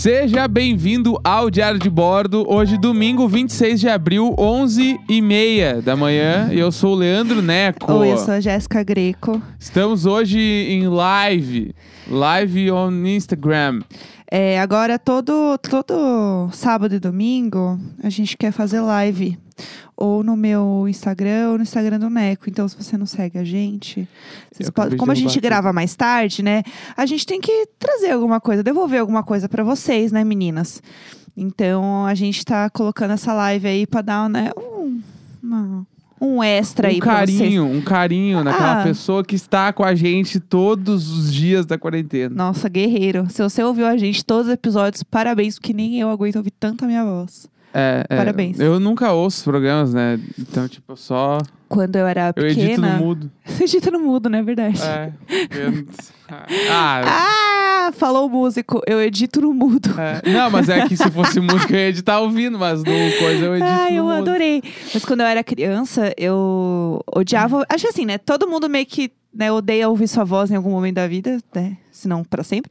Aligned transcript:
Seja 0.00 0.48
bem-vindo 0.48 1.20
ao 1.22 1.50
Diário 1.50 1.78
de 1.78 1.90
Bordo. 1.90 2.50
Hoje, 2.50 2.78
domingo, 2.78 3.28
26 3.28 3.80
de 3.80 3.86
abril, 3.86 4.34
11h30 4.38 5.82
da 5.82 5.94
manhã. 5.94 6.48
E 6.50 6.58
eu 6.58 6.72
sou 6.72 6.94
o 6.94 6.96
Leandro 6.96 7.42
Neco. 7.42 7.92
Oi, 7.92 8.12
eu 8.12 8.16
sou 8.16 8.32
a 8.32 8.40
Jéssica 8.40 8.82
Greco. 8.82 9.42
Estamos 9.58 10.06
hoje 10.06 10.38
em 10.38 10.88
live. 10.88 11.74
Live 12.08 12.70
on 12.70 13.04
Instagram. 13.04 13.82
É, 14.30 14.58
agora, 14.58 14.98
todo, 14.98 15.58
todo 15.58 16.48
sábado 16.50 16.94
e 16.94 16.98
domingo, 16.98 17.78
a 18.02 18.08
gente 18.08 18.38
quer 18.38 18.52
fazer 18.52 18.80
live. 18.80 19.36
Ou 19.96 20.22
no 20.22 20.36
meu 20.36 20.86
Instagram 20.88 21.50
ou 21.50 21.56
no 21.58 21.62
Instagram 21.62 21.98
do 21.98 22.08
Neco. 22.10 22.48
Então, 22.48 22.66
se 22.68 22.76
você 22.76 22.96
não 22.96 23.06
segue 23.06 23.38
a 23.38 23.44
gente, 23.44 24.08
podem- 24.74 24.96
como 24.98 25.12
a 25.12 25.14
gente 25.14 25.40
derrubar 25.40 25.62
grava 25.62 25.72
mais 25.72 25.94
tarde, 25.94 26.42
né? 26.42 26.62
A 26.96 27.04
gente 27.06 27.26
tem 27.26 27.40
que 27.40 27.66
trazer 27.78 28.10
alguma 28.12 28.40
coisa, 28.40 28.62
devolver 28.62 29.00
alguma 29.00 29.22
coisa 29.22 29.48
pra 29.48 29.62
vocês, 29.62 30.10
né, 30.12 30.24
meninas? 30.24 30.82
Então, 31.36 32.04
a 32.06 32.14
gente 32.14 32.44
tá 32.44 32.68
colocando 32.70 33.12
essa 33.12 33.32
live 33.32 33.66
aí 33.68 33.86
pra 33.86 34.02
dar 34.02 34.28
né, 34.28 34.50
um, 34.56 35.00
uma- 35.42 35.86
um 36.20 36.42
extra 36.42 36.88
Um 36.88 36.90
aí 36.90 36.98
pra 36.98 37.24
vocês. 37.26 37.38
carinho, 37.38 37.64
um 37.64 37.80
carinho 37.80 38.44
naquela 38.44 38.80
Ah. 38.80 38.84
pessoa 38.84 39.24
que 39.24 39.34
está 39.34 39.72
com 39.72 39.82
a 39.82 39.94
gente 39.94 40.38
todos 40.38 41.10
os 41.10 41.32
dias 41.32 41.64
da 41.64 41.78
quarentena. 41.78 42.34
Nossa, 42.34 42.68
guerreiro. 42.68 43.26
Se 43.30 43.42
você 43.42 43.62
ouviu 43.62 43.86
a 43.86 43.96
gente 43.96 44.22
todos 44.24 44.48
os 44.48 44.52
episódios, 44.52 45.02
parabéns, 45.02 45.58
porque 45.58 45.72
nem 45.72 45.98
eu 45.98 46.10
aguento 46.10 46.36
ouvir 46.36 46.50
tanto 46.50 46.84
a 46.84 46.88
minha 46.88 47.04
voz. 47.04 47.48
É, 47.72 48.04
é, 48.08 48.16
Parabéns. 48.16 48.58
Eu 48.58 48.80
nunca 48.80 49.12
ouço 49.12 49.38
os 49.38 49.42
programas, 49.44 49.94
né? 49.94 50.18
Então, 50.38 50.66
tipo, 50.68 50.92
eu 50.92 50.96
só. 50.96 51.38
Quando 51.68 51.94
eu 51.96 52.06
era 52.06 52.32
Eu 52.34 52.46
edito 52.46 52.62
no 52.62 52.68
pequena. 52.86 52.96
mudo. 52.98 53.30
edita 53.60 53.90
no 53.92 54.00
mudo, 54.00 54.28
não 54.28 54.38
é 54.38 54.42
verdade? 54.42 54.80
É. 54.82 55.12
eu- 55.52 55.86
Ah, 56.32 56.46
Ah, 57.04 57.49
falou 57.92 58.26
o 58.26 58.30
músico. 58.30 58.80
Eu 58.86 59.00
edito 59.00 59.40
no 59.40 59.52
mudo. 59.52 59.90
É, 60.00 60.30
Não, 60.30 60.50
mas 60.50 60.68
é 60.68 60.86
que 60.86 60.96
se 60.96 61.10
fosse 61.10 61.38
música 61.40 61.72
eu 61.74 61.78
ia 61.78 61.88
editar 61.88 62.20
ouvindo, 62.20 62.58
mas 62.58 62.80
no 62.80 63.18
coisa 63.18 63.44
eu 63.46 63.56
edito. 63.56 63.70
No 63.70 63.96
eu 63.96 64.04
mudo. 64.04 64.16
adorei. 64.16 64.62
Mas 64.92 65.04
quando 65.04 65.20
eu 65.20 65.26
era 65.26 65.42
criança, 65.44 66.12
eu 66.16 67.02
odiava. 67.14 67.64
Acho 67.68 67.88
assim, 67.88 68.04
né? 68.04 68.18
Todo 68.18 68.48
mundo 68.48 68.68
meio 68.68 68.86
que 68.86 69.10
né, 69.32 69.50
odeia 69.52 69.88
ouvir 69.88 70.08
sua 70.08 70.24
voz 70.24 70.50
em 70.50 70.56
algum 70.56 70.70
momento 70.70 70.96
da 70.96 71.06
vida, 71.06 71.38
né? 71.54 71.76
Se 71.92 72.08
não 72.08 72.24
pra 72.24 72.42
sempre. 72.42 72.70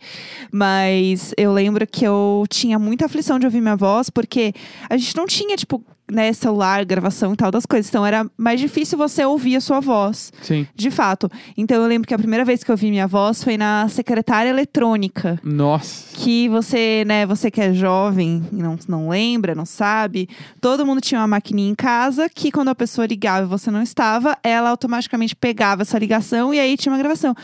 Mas 0.52 1.34
eu 1.38 1.54
lembro 1.54 1.86
que 1.88 2.06
eu 2.06 2.44
tinha 2.50 2.78
muita 2.78 3.06
aflição 3.06 3.40
de 3.40 3.46
ouvir 3.46 3.62
minha 3.62 3.76
voz, 3.76 4.10
porque 4.10 4.54
a 4.90 4.98
gente 4.98 5.16
não 5.16 5.26
tinha, 5.26 5.56
tipo, 5.56 5.84
né, 6.12 6.34
celular, 6.34 6.84
gravação 6.86 7.34
e 7.34 7.36
tal 7.36 7.52
das 7.52 7.66
coisas. 7.66 7.90
Então 7.90 8.06
era 8.06 8.26
mais 8.38 8.60
difícil 8.60 8.98
você 8.98 9.24
ouvir 9.24 9.56
a 9.56 9.62
sua 9.62 9.80
voz. 9.80 10.32
Sim. 10.42 10.68
De 10.76 10.92
fato. 10.92 11.30
Então 11.58 11.82
eu 11.82 11.88
lembro 11.88 12.08
que 12.08 12.14
a 12.14 12.18
primeira 12.18 12.44
vez 12.44 12.64
que 12.64 12.72
eu 12.72 12.74
ouvi 12.74 12.90
minha 12.90 13.08
voz 13.08 13.44
foi 13.44 13.58
na 13.58 13.88
secretária 13.90 14.50
eletrônica. 14.50 15.40
Nossa. 15.44 16.16
Que 16.16 16.50
você, 16.50 17.04
né, 17.06 17.26
você 17.26 17.50
que 17.52 17.62
é 17.62 17.74
jovem 17.74 18.44
e 18.52 18.56
não, 18.56 18.78
não 18.88 19.10
lembra, 19.10 19.56
não 19.56 19.66
sabe, 19.66 20.28
todo 20.60 20.86
mundo 20.86 21.02
tinha 21.02 21.22
uma 21.22 21.28
maquininha 21.28 21.72
em 21.72 21.76
casa 21.76 22.30
que 22.30 22.52
quando 22.52 22.70
a 22.70 22.76
pessoa 22.76 23.08
ligava 23.08 23.46
e 23.46 23.50
você 23.50 23.72
não 23.72 23.82
estava, 23.82 24.38
ela 24.44 24.70
automaticamente 24.70 25.36
pegava 25.36 25.84
essa 25.84 25.98
ligação 25.98 26.54
e 26.54 26.60
aí 26.60 26.76
tinha 26.76 26.92
uma 26.92 27.00
gravação. 27.00 27.36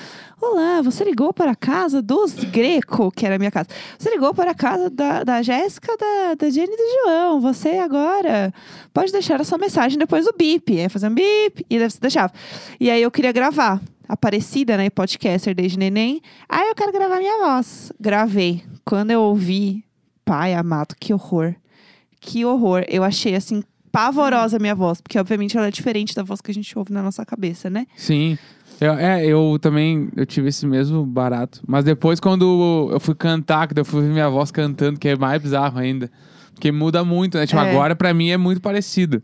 Olá, 0.41 0.81
você 0.81 1.03
ligou 1.05 1.33
para 1.33 1.52
a 1.52 1.55
casa 1.55 2.02
dos 2.02 2.33
Greco, 2.33 3.09
que 3.09 3.25
era 3.25 3.36
a 3.36 3.39
minha 3.39 3.50
casa. 3.50 3.69
Você 3.97 4.09
ligou 4.09 4.33
para 4.33 4.52
a 4.52 4.53
casa 4.53 4.89
da, 4.89 5.23
da 5.23 5.41
Jéssica, 5.41 5.95
da, 5.97 6.36
da 6.36 6.50
Jenny 6.50 6.73
e 6.73 6.78
do 6.78 6.83
João. 7.03 7.39
Você 7.41 7.69
agora 7.78 8.53
pode 8.94 9.13
deixar 9.13 9.39
a 9.39 9.45
sua 9.45 9.58
mensagem 9.58 9.97
depois 9.97 10.25
do 10.25 10.33
bip. 10.38 10.78
Aí 10.78 10.89
fazia 10.89 11.09
um 11.09 11.13
bip 11.16 11.66
e 11.69 11.80
você 11.80 11.97
deixava. 12.02 12.33
E 12.80 12.91
aí 12.91 13.02
eu 13.02 13.09
queria 13.09 13.31
gravar. 13.31 13.81
Aparecida, 14.08 14.78
né? 14.78 14.89
Podcaster 14.89 15.56
desde 15.56 15.80
neném. 15.80 16.22
Aí 16.50 16.67
eu 16.67 16.75
quero 16.75 16.91
gravar 16.91 17.17
minha 17.17 17.38
voz. 17.39 17.91
Gravei. 18.00 18.62
Quando 18.84 19.12
eu 19.12 19.22
ouvi, 19.22 19.84
pai 20.23 20.53
amado, 20.53 20.96
que 21.00 21.13
horror. 21.13 21.56
Que 22.19 22.44
horror. 22.46 22.84
Eu 22.88 23.03
achei 23.03 23.35
assim. 23.35 23.63
Pavorosa 23.91 24.57
a 24.57 24.59
minha 24.59 24.75
voz, 24.75 25.00
porque 25.00 25.17
obviamente 25.17 25.56
ela 25.57 25.67
é 25.67 25.72
diferente 25.72 26.13
da 26.13 26.22
voz 26.22 26.41
que 26.41 26.52
a 26.52 26.53
gente 26.53 26.78
ouve 26.78 26.91
na 26.91 27.02
nossa 27.02 27.25
cabeça, 27.25 27.69
né? 27.69 27.88
Sim. 27.96 28.38
Eu, 28.80 28.94
é, 28.94 29.25
eu 29.25 29.58
também 29.62 30.09
eu 30.16 30.25
tive 30.25 30.50
esse 30.50 30.66
mesmo 30.66 31.06
barato. 31.06 31.62
Mas 31.68 31.86
depois, 31.86 32.19
quando 32.19 32.90
eu 32.91 33.00
fui 33.00 33.16
cantar, 33.16 33.68
que 33.68 33.80
eu 33.80 33.86
fui 33.86 34.02
ouvir 34.02 34.12
minha 34.12 34.30
voz 34.30 34.52
cantando, 34.52 35.00
que 35.00 35.08
é 35.08 35.16
mais 35.16 35.41
bizarro 35.41 35.80
ainda. 35.80 36.12
Porque 36.53 36.72
muda 36.72 37.03
muito, 37.03 37.38
né? 37.38 37.46
Tipo, 37.46 37.62
É. 37.62 37.69
agora 37.72 37.96
pra 37.96 38.14
mim 38.14 38.30
é 38.30 38.38
muito 38.38 38.62
parecido. 38.62 39.22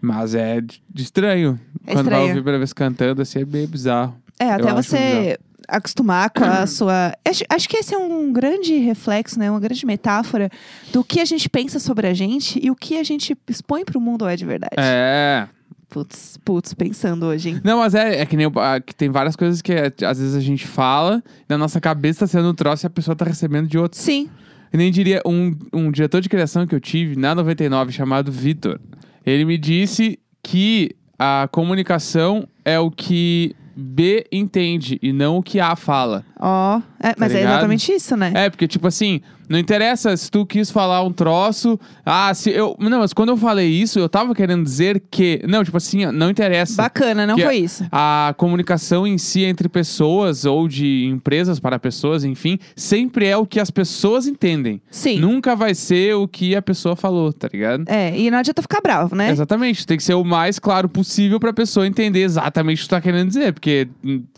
Mas 0.00 0.34
é 0.34 0.60
de, 0.60 0.82
de 0.88 1.02
estranho. 1.02 1.58
É 1.86 1.92
quando 1.92 1.96
vai 1.96 2.02
estranho. 2.04 2.20
ouvir 2.22 2.30
a 2.30 2.34
primeira 2.36 2.58
vez 2.58 2.72
cantando, 2.72 3.20
assim, 3.22 3.40
é 3.40 3.44
bem 3.44 3.66
bizarro. 3.66 4.14
É, 4.38 4.50
até 4.52 4.70
Eu 4.70 4.74
você 4.74 5.38
acostumar 5.68 6.30
com 6.30 6.42
a 6.44 6.64
sua. 6.68 7.12
Acho, 7.26 7.44
acho 7.50 7.68
que 7.68 7.76
esse 7.76 7.94
é 7.94 7.98
um 7.98 8.32
grande 8.32 8.74
reflexo, 8.78 9.38
né? 9.38 9.50
Uma 9.50 9.60
grande 9.60 9.84
metáfora 9.84 10.50
do 10.92 11.04
que 11.04 11.20
a 11.20 11.24
gente 11.24 11.48
pensa 11.50 11.78
sobre 11.78 12.06
a 12.06 12.14
gente 12.14 12.58
e 12.62 12.70
o 12.70 12.74
que 12.76 12.96
a 12.98 13.02
gente 13.02 13.36
expõe 13.48 13.84
pro 13.84 14.00
mundo 14.00 14.26
é 14.26 14.36
de 14.36 14.46
verdade. 14.46 14.74
É. 14.78 15.46
Putz, 15.90 16.38
putz, 16.44 16.72
pensando 16.72 17.26
hoje, 17.26 17.48
hein? 17.50 17.60
Não, 17.64 17.78
mas 17.78 17.94
é, 17.94 18.20
é 18.20 18.26
que 18.26 18.36
nem 18.36 18.46
o- 18.46 18.52
ah, 18.56 18.80
que 18.80 18.94
tem 18.94 19.10
várias 19.10 19.34
coisas 19.34 19.60
que 19.60 19.72
é, 19.72 19.92
às 20.06 20.18
vezes 20.20 20.34
a 20.36 20.40
gente 20.40 20.64
fala, 20.66 21.22
na 21.48 21.58
nossa 21.58 21.80
cabeça 21.80 22.20
tá 22.20 22.26
sendo 22.28 22.48
um 22.48 22.54
troço 22.54 22.86
e 22.86 22.88
a 22.88 22.90
pessoa 22.90 23.16
tá 23.16 23.24
recebendo 23.24 23.66
de 23.66 23.76
outro. 23.76 23.98
Sim. 23.98 24.30
Eu 24.72 24.78
nem 24.78 24.90
diria 24.92 25.20
um, 25.26 25.52
um 25.72 25.90
diretor 25.90 26.20
de 26.20 26.28
criação 26.28 26.64
que 26.64 26.74
eu 26.74 26.80
tive 26.80 27.16
na 27.16 27.34
99 27.34 27.90
chamado 27.90 28.30
Vitor. 28.30 28.78
Ele 29.26 29.44
me 29.44 29.58
disse 29.58 30.16
que 30.44 30.92
a 31.18 31.48
comunicação 31.50 32.46
é 32.64 32.78
o 32.78 32.88
que 32.90 33.54
B 33.76 34.24
entende 34.30 34.96
e 35.02 35.12
não 35.12 35.38
o 35.38 35.42
que 35.42 35.58
A 35.58 35.74
fala. 35.74 36.24
Ó. 36.40 36.80
é, 36.98 37.14
mas 37.18 37.32
é 37.32 37.38
ligado? 37.38 37.52
exatamente 37.52 37.92
isso, 37.92 38.16
né? 38.16 38.32
É, 38.34 38.50
porque, 38.50 38.66
tipo 38.66 38.86
assim, 38.86 39.20
não 39.50 39.58
interessa 39.58 40.16
se 40.16 40.30
tu 40.30 40.46
quis 40.46 40.70
falar 40.70 41.02
um 41.02 41.12
troço. 41.12 41.76
Ah, 42.06 42.32
se 42.32 42.50
eu. 42.50 42.76
Não, 42.78 43.00
mas 43.00 43.12
quando 43.12 43.30
eu 43.30 43.36
falei 43.36 43.68
isso, 43.68 43.98
eu 43.98 44.08
tava 44.08 44.32
querendo 44.32 44.62
dizer 44.62 45.02
que. 45.10 45.42
Não, 45.48 45.64
tipo 45.64 45.76
assim, 45.76 46.06
não 46.06 46.30
interessa. 46.30 46.80
Bacana, 46.80 47.26
não 47.26 47.36
foi 47.36 47.56
isso. 47.56 47.84
A 47.90 48.32
comunicação 48.36 49.04
em 49.04 49.18
si 49.18 49.42
entre 49.42 49.68
pessoas 49.68 50.44
ou 50.44 50.68
de 50.68 51.04
empresas 51.06 51.58
para 51.58 51.80
pessoas, 51.80 52.22
enfim, 52.22 52.60
sempre 52.76 53.26
é 53.26 53.36
o 53.36 53.44
que 53.44 53.58
as 53.58 53.72
pessoas 53.72 54.28
entendem. 54.28 54.80
Sim. 54.88 55.18
Nunca 55.18 55.56
vai 55.56 55.74
ser 55.74 56.14
o 56.14 56.28
que 56.28 56.54
a 56.54 56.62
pessoa 56.62 56.94
falou, 56.94 57.32
tá 57.32 57.48
ligado? 57.52 57.82
É, 57.88 58.16
e 58.16 58.30
não 58.30 58.38
adianta 58.38 58.62
ficar 58.62 58.80
bravo, 58.80 59.16
né? 59.16 59.32
Exatamente, 59.32 59.84
tem 59.84 59.96
que 59.96 60.04
ser 60.04 60.14
o 60.14 60.22
mais 60.22 60.60
claro 60.60 60.88
possível 60.88 61.40
pra 61.40 61.52
pessoa 61.52 61.88
entender 61.88 62.22
exatamente 62.22 62.78
o 62.78 62.82
que 62.82 62.88
tu 62.88 62.90
tá 62.90 63.00
querendo 63.00 63.26
dizer, 63.26 63.52
porque 63.52 63.88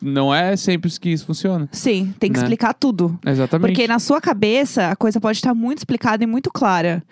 não 0.01 0.35
é 0.35 0.57
sempre 0.57 0.89
isso 0.89 0.99
que 0.99 1.11
isso 1.11 1.27
funciona. 1.27 1.69
Sim, 1.71 1.92
tem 2.19 2.31
que 2.31 2.39
Né? 2.39 2.43
explicar 2.45 2.73
tudo. 2.75 3.19
Exatamente. 3.25 3.69
Porque 3.73 3.87
na 3.87 3.99
sua 3.99 4.21
cabeça 4.21 4.89
a 4.89 4.97
coisa 4.97 5.21
pode 5.21 5.39
estar 5.39 5.55
muito 5.55 5.79
explicada 5.79 6.25
e 6.25 6.27
muito 6.27 6.51
clara. 6.51 7.03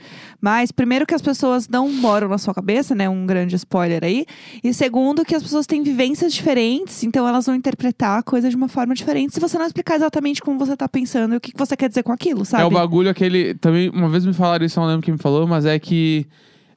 Mas, 0.40 0.72
primeiro, 0.72 1.06
que 1.06 1.14
as 1.14 1.22
pessoas 1.22 1.68
não 1.68 1.90
moram 1.92 2.28
na 2.28 2.38
sua 2.38 2.54
cabeça, 2.54 2.94
né? 2.94 3.08
Um 3.08 3.26
grande 3.26 3.54
spoiler 3.56 4.02
aí. 4.02 4.24
E 4.64 4.72
segundo, 4.72 5.24
que 5.24 5.34
as 5.34 5.42
pessoas 5.42 5.66
têm 5.66 5.82
vivências 5.82 6.32
diferentes, 6.32 7.02
então 7.04 7.26
elas 7.28 7.46
vão 7.46 7.54
interpretar 7.54 8.18
a 8.18 8.22
coisa 8.22 8.48
de 8.48 8.56
uma 8.56 8.68
forma 8.68 8.94
diferente 8.94 9.34
se 9.34 9.40
você 9.40 9.58
não 9.58 9.66
explicar 9.66 9.96
exatamente 9.96 10.40
como 10.40 10.58
você 10.58 10.76
tá 10.76 10.88
pensando 10.88 11.34
e 11.34 11.36
o 11.36 11.40
que 11.40 11.52
você 11.56 11.76
quer 11.76 11.88
dizer 11.88 12.02
com 12.02 12.12
aquilo, 12.12 12.44
sabe? 12.44 12.62
É 12.62 12.66
o 12.66 12.70
bagulho 12.70 13.10
aquele. 13.10 13.54
Também, 13.54 13.90
uma 13.90 14.08
vez 14.08 14.24
me 14.24 14.32
falaram 14.32 14.64
isso, 14.64 14.78
eu 14.78 14.82
não 14.82 14.88
lembro 14.88 15.02
quem 15.04 15.12
me 15.14 15.20
falou, 15.20 15.46
mas 15.46 15.66
é 15.66 15.78
que 15.78 16.26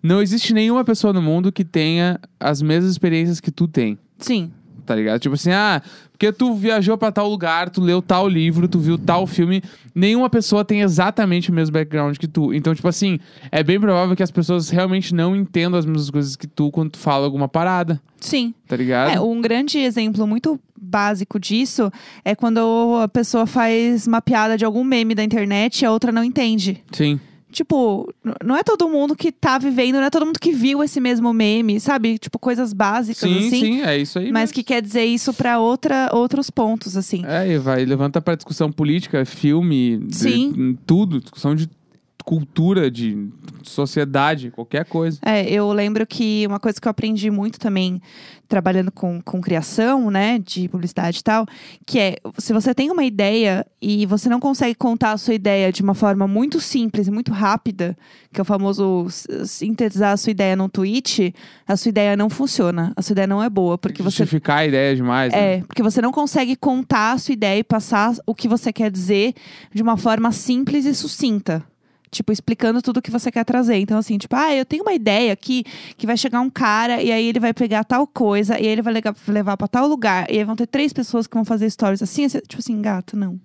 não 0.02 0.22
existe 0.22 0.54
nenhuma 0.54 0.84
pessoa 0.84 1.14
no 1.14 1.22
mundo 1.22 1.52
que 1.52 1.64
tenha 1.64 2.20
as 2.40 2.62
mesmas 2.62 2.92
experiências 2.92 3.40
que 3.40 3.52
tu 3.52 3.68
tem. 3.68 3.98
Sim. 4.20 4.52
Tá 4.86 4.96
ligado? 4.96 5.20
Tipo 5.20 5.36
assim, 5.36 5.52
ah, 5.52 5.82
porque 6.12 6.32
tu 6.32 6.54
viajou 6.54 6.98
pra 6.98 7.12
tal 7.12 7.30
lugar, 7.30 7.70
tu 7.70 7.82
leu 7.82 8.02
tal 8.02 8.28
livro, 8.28 8.68
tu 8.68 8.80
viu 8.80 8.98
tal 8.98 9.26
filme, 9.26 9.62
nenhuma 9.96 10.30
pessoa 10.30 10.64
tem 10.66 10.82
exatamente 10.82 11.50
o 11.50 11.54
mesmo 11.54 11.74
background 11.74 12.18
que 12.18 12.28
tu. 12.28 12.54
Então, 12.54 12.74
tipo 12.76 12.88
assim, 12.88 13.20
é 13.52 13.64
bem 13.64 13.80
provável 13.80 14.16
que 14.16 14.24
as 14.24 14.32
pessoas 14.32 14.70
realmente 14.70 15.14
não 15.14 15.36
entendam 15.36 15.80
as 15.80 15.86
mesmas 15.86 16.10
coisas 16.10 16.36
que 16.36 16.48
tu 16.48 16.72
quando 16.72 16.92
tu 16.92 16.98
fala 16.98 17.26
alguma 17.26 17.48
parada, 17.48 18.02
Sim. 18.20 18.54
tá 18.68 18.76
ligado? 18.76 19.12
É, 19.12 19.20
um 19.20 19.42
grande 19.42 19.80
exemplo 19.80 20.28
muito 20.28 20.60
básico 20.80 21.40
disso 21.40 21.92
é 22.24 22.36
quando 22.36 23.00
a 23.02 23.08
pessoa 23.08 23.48
faz 23.48 24.06
uma 24.06 24.22
piada 24.22 24.58
de 24.58 24.66
algum 24.66 24.84
meme 24.84 25.16
da 25.16 25.24
internet 25.24 25.82
e 25.82 25.86
a 25.86 25.92
outra 25.92 26.12
não 26.12 26.24
entende. 26.24 26.84
Sim. 26.92 27.20
Tipo, 27.54 28.14
não 28.44 28.58
é 28.58 28.64
todo 28.64 28.90
mundo 28.90 29.16
que 29.16 29.32
tá 29.32 29.58
vivendo, 29.58 29.96
não 29.96 30.04
é 30.04 30.10
todo 30.10 30.26
mundo 30.26 30.40
que 30.40 30.52
viu 30.52 30.84
esse 30.84 31.00
mesmo 31.00 31.32
meme, 31.32 31.80
sabe? 31.80 32.18
Tipo, 32.18 32.38
coisas 32.40 32.74
básicas, 32.74 33.30
Sim, 33.30 33.38
assim. 33.48 33.60
sim, 33.60 33.82
é 33.84 33.98
isso 33.98 34.20
aí. 34.20 34.32
Mas 34.32 34.50
mesmo. 34.50 34.56
que 34.56 34.64
quer 34.64 34.82
dizer 34.82 35.06
isso 35.06 35.34
pra 35.34 35.60
outra, 35.60 36.10
outros 36.12 36.50
pontos, 36.50 36.98
assim. 36.98 37.24
É, 37.26 37.48
e 37.48 37.58
vai, 37.58 37.86
levanta 37.86 38.20
pra 38.20 38.36
discussão 38.36 38.72
política, 38.72 39.24
filme, 39.26 39.98
de- 40.00 40.16
Sim. 40.16 40.78
tudo, 40.86 41.22
discussão 41.22 41.56
de 41.56 41.70
cultura, 42.24 42.90
de 42.90 43.30
sociedade, 43.64 44.52
qualquer 44.52 44.86
coisa. 44.86 45.20
É, 45.26 45.50
eu 45.50 45.72
lembro 45.72 46.06
que 46.06 46.46
uma 46.48 46.60
coisa 46.60 46.80
que 46.80 46.88
eu 46.88 46.92
aprendi 46.92 47.30
muito 47.30 47.60
também, 47.60 48.02
trabalhando 48.48 48.92
com, 48.92 49.22
com 49.22 49.42
criação, 49.42 50.12
né, 50.12 50.40
de 50.40 50.68
publicidade 50.68 51.20
e 51.20 51.24
tal, 51.24 51.46
que 51.86 52.00
é, 52.00 52.16
se 52.38 52.54
você 52.54 52.74
tem 52.74 52.92
uma 52.92 53.04
ideia 53.04 53.66
e 53.82 54.06
você 54.06 54.30
não 54.30 54.40
consegue 54.40 54.76
contar 54.76 55.12
a 55.12 55.18
sua 55.18 55.34
ideia 55.34 55.72
de 55.72 55.82
uma 55.82 55.94
forma 55.94 56.28
muito 56.28 56.60
simples 56.60 57.08
e 57.08 57.12
muito 57.12 57.32
rápida, 57.32 57.98
que 58.32 58.40
é 58.40 58.44
o 58.44 58.46
famoso 58.46 59.08
sintetizar 59.46 60.12
a 60.14 60.18
sua 60.18 60.32
ideia 60.32 60.56
num 60.56 60.70
tweet, 60.70 61.34
a 61.68 61.76
sua 61.76 61.90
ideia 61.90 62.16
não 62.16 62.30
funciona, 62.30 62.94
a 62.96 63.02
sua 63.02 63.14
ideia 63.14 63.28
não 63.28 63.42
é 63.42 63.50
boa, 63.50 63.78
porque 63.78 64.02
você 64.02 64.18
Justificar 64.18 64.60
a 64.60 64.66
ideia 64.66 64.96
demais. 64.96 65.34
né? 65.34 65.56
É, 65.56 65.62
porque 65.62 65.82
você 65.82 66.02
não 66.02 66.12
consegue 66.12 66.56
contar 66.56 67.14
a 67.14 67.18
sua 67.18 67.34
ideia 67.34 67.60
e 67.60 67.64
passar 67.64 68.14
o 68.26 68.36
que 68.36 68.48
você 68.48 68.72
quer 68.72 68.92
dizer 68.92 69.34
de 69.74 69.82
uma 69.82 69.98
forma 69.98 70.32
simples 70.32 70.86
e 70.86 70.94
sucinta. 70.94 71.64
Tipo, 72.14 72.32
explicando 72.32 72.80
tudo 72.82 73.02
que 73.02 73.10
você 73.10 73.32
quer 73.32 73.44
trazer. 73.44 73.78
Então, 73.78 73.98
assim, 73.98 74.18
tipo, 74.20 74.36
ah, 74.36 74.54
eu 74.54 74.64
tenho 74.64 74.84
uma 74.84 74.94
ideia 74.94 75.34
aqui 75.34 75.64
que 75.98 76.06
vai 76.06 76.16
chegar 76.16 76.40
um 76.42 76.50
cara 76.50 77.02
e 77.02 77.12
aí 77.12 77.26
ele 77.26 77.40
vai 77.40 77.54
pegar 77.54 77.84
tal 77.84 78.06
coisa 78.06 78.54
e 78.60 78.68
aí 78.68 78.68
ele 78.68 78.84
vai 78.84 78.94
levar 79.28 79.58
pra 79.58 79.68
tal 79.68 79.88
lugar. 79.88 80.30
E 80.30 80.38
aí 80.38 80.44
vão 80.44 80.56
ter 80.56 80.68
três 80.68 80.94
pessoas 80.94 81.26
que 81.26 81.34
vão 81.34 81.44
fazer 81.44 81.70
stories 81.70 82.04
assim. 82.04 82.26
assim, 82.26 82.40
Tipo 82.40 82.60
assim, 82.60 82.80
gato, 82.82 83.18
não. 83.18 83.40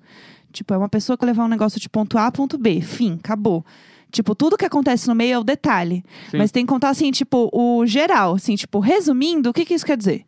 Tipo, 0.53 0.75
é 0.75 0.77
uma 0.79 0.89
pessoa 0.89 1.17
que 1.17 1.25
vai 1.25 1.33
levar 1.33 1.45
um 1.45 1.49
negócio 1.49 1.81
de 1.81 1.89
ponto 1.89 2.19
A 2.19 2.27
a 2.27 2.33
ponto 2.33 2.59
B. 2.59 2.81
Fim, 2.83 3.15
acabou. 3.15 3.65
Tipo, 4.11 4.35
tudo 4.35 4.57
que 4.57 4.65
acontece 4.65 5.09
no 5.09 5.15
meio 5.15 5.35
é 5.35 5.39
o 5.39 5.45
detalhe. 5.45 6.05
Sim. 6.31 6.39
Mas 6.39 6.51
tem 6.51 6.65
que 6.65 6.73
contar, 6.73 6.91
assim, 6.91 7.11
tipo, 7.11 7.51
o 7.53 7.87
geral. 7.87 8.35
Assim, 8.35 8.55
tipo, 8.55 8.81
resumindo, 8.81 9.51
o 9.51 9.53
que, 9.53 9.65
que 9.65 9.75
isso 9.75 9.85
quer 9.87 9.97
dizer? 9.97 10.25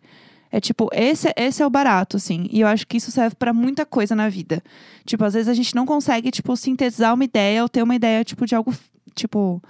É 0.52 0.61
tipo, 0.61 0.88
esse, 0.93 1.32
esse 1.37 1.62
é 1.62 1.67
o 1.67 1.70
barato, 1.70 2.17
assim. 2.17 2.49
E 2.50 2.61
eu 2.61 2.67
acho 2.67 2.87
que 2.87 2.97
isso 2.97 3.11
serve 3.11 3.37
pra 3.37 3.52
muita 3.52 3.87
coisa 3.87 4.17
na 4.17 4.29
vida. 4.29 4.62
Tipo, 5.05 5.25
às 5.25 5.35
vezes 5.35 5.49
a 5.49 5.55
gente 5.55 5.75
não 5.75 5.87
consegue, 5.87 6.31
tipo, 6.31 6.56
sintetizar 6.56 7.14
uma 7.14 7.25
ideia 7.25 7.62
ou 7.62 7.69
ter 7.69 7.82
uma 7.82 7.94
ideia, 7.94 8.25
tipo, 8.25 8.44
de 8.44 8.55
algo, 8.55 8.75
tipo, 9.14 9.62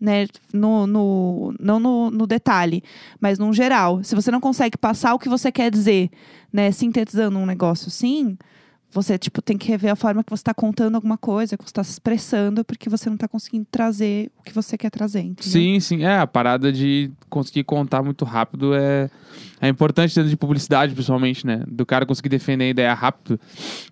né, 0.00 0.26
no, 0.52 0.86
no, 0.86 1.54
não 1.58 1.80
no, 1.80 2.10
no 2.10 2.26
detalhe, 2.26 2.82
mas 3.20 3.38
num 3.38 3.52
geral. 3.52 4.04
Se 4.04 4.14
você 4.14 4.30
não 4.30 4.40
consegue 4.40 4.76
passar 4.76 5.14
o 5.14 5.18
que 5.18 5.28
você 5.28 5.50
quer 5.50 5.70
dizer, 5.70 6.10
né, 6.52 6.70
sintetizando 6.70 7.38
um 7.38 7.46
negócio 7.46 7.88
assim, 7.88 8.36
você, 8.90 9.18
tipo, 9.18 9.42
tem 9.42 9.58
que 9.58 9.68
rever 9.68 9.92
a 9.92 9.96
forma 9.96 10.24
que 10.24 10.30
você 10.30 10.42
tá 10.42 10.54
contando 10.54 10.94
alguma 10.94 11.18
coisa, 11.18 11.58
que 11.58 11.64
você 11.64 11.72
tá 11.72 11.84
se 11.84 11.92
expressando, 11.92 12.64
porque 12.64 12.88
você 12.88 13.10
não 13.10 13.16
tá 13.16 13.28
conseguindo 13.28 13.66
trazer 13.70 14.30
o 14.38 14.42
que 14.42 14.52
você 14.52 14.78
quer 14.78 14.90
trazer, 14.90 15.20
entendeu? 15.20 15.52
Sim, 15.52 15.78
sim. 15.78 16.04
É, 16.04 16.18
a 16.18 16.26
parada 16.26 16.72
de 16.72 17.10
conseguir 17.28 17.64
contar 17.64 18.02
muito 18.02 18.24
rápido 18.24 18.74
é, 18.74 19.10
é 19.60 19.68
importante 19.68 20.14
dentro 20.14 20.30
de 20.30 20.36
publicidade, 20.36 20.94
principalmente, 20.94 21.46
né? 21.46 21.62
Do 21.68 21.84
cara 21.84 22.06
conseguir 22.06 22.30
defender 22.30 22.64
a 22.64 22.68
ideia 22.68 22.94
rápido. 22.94 23.38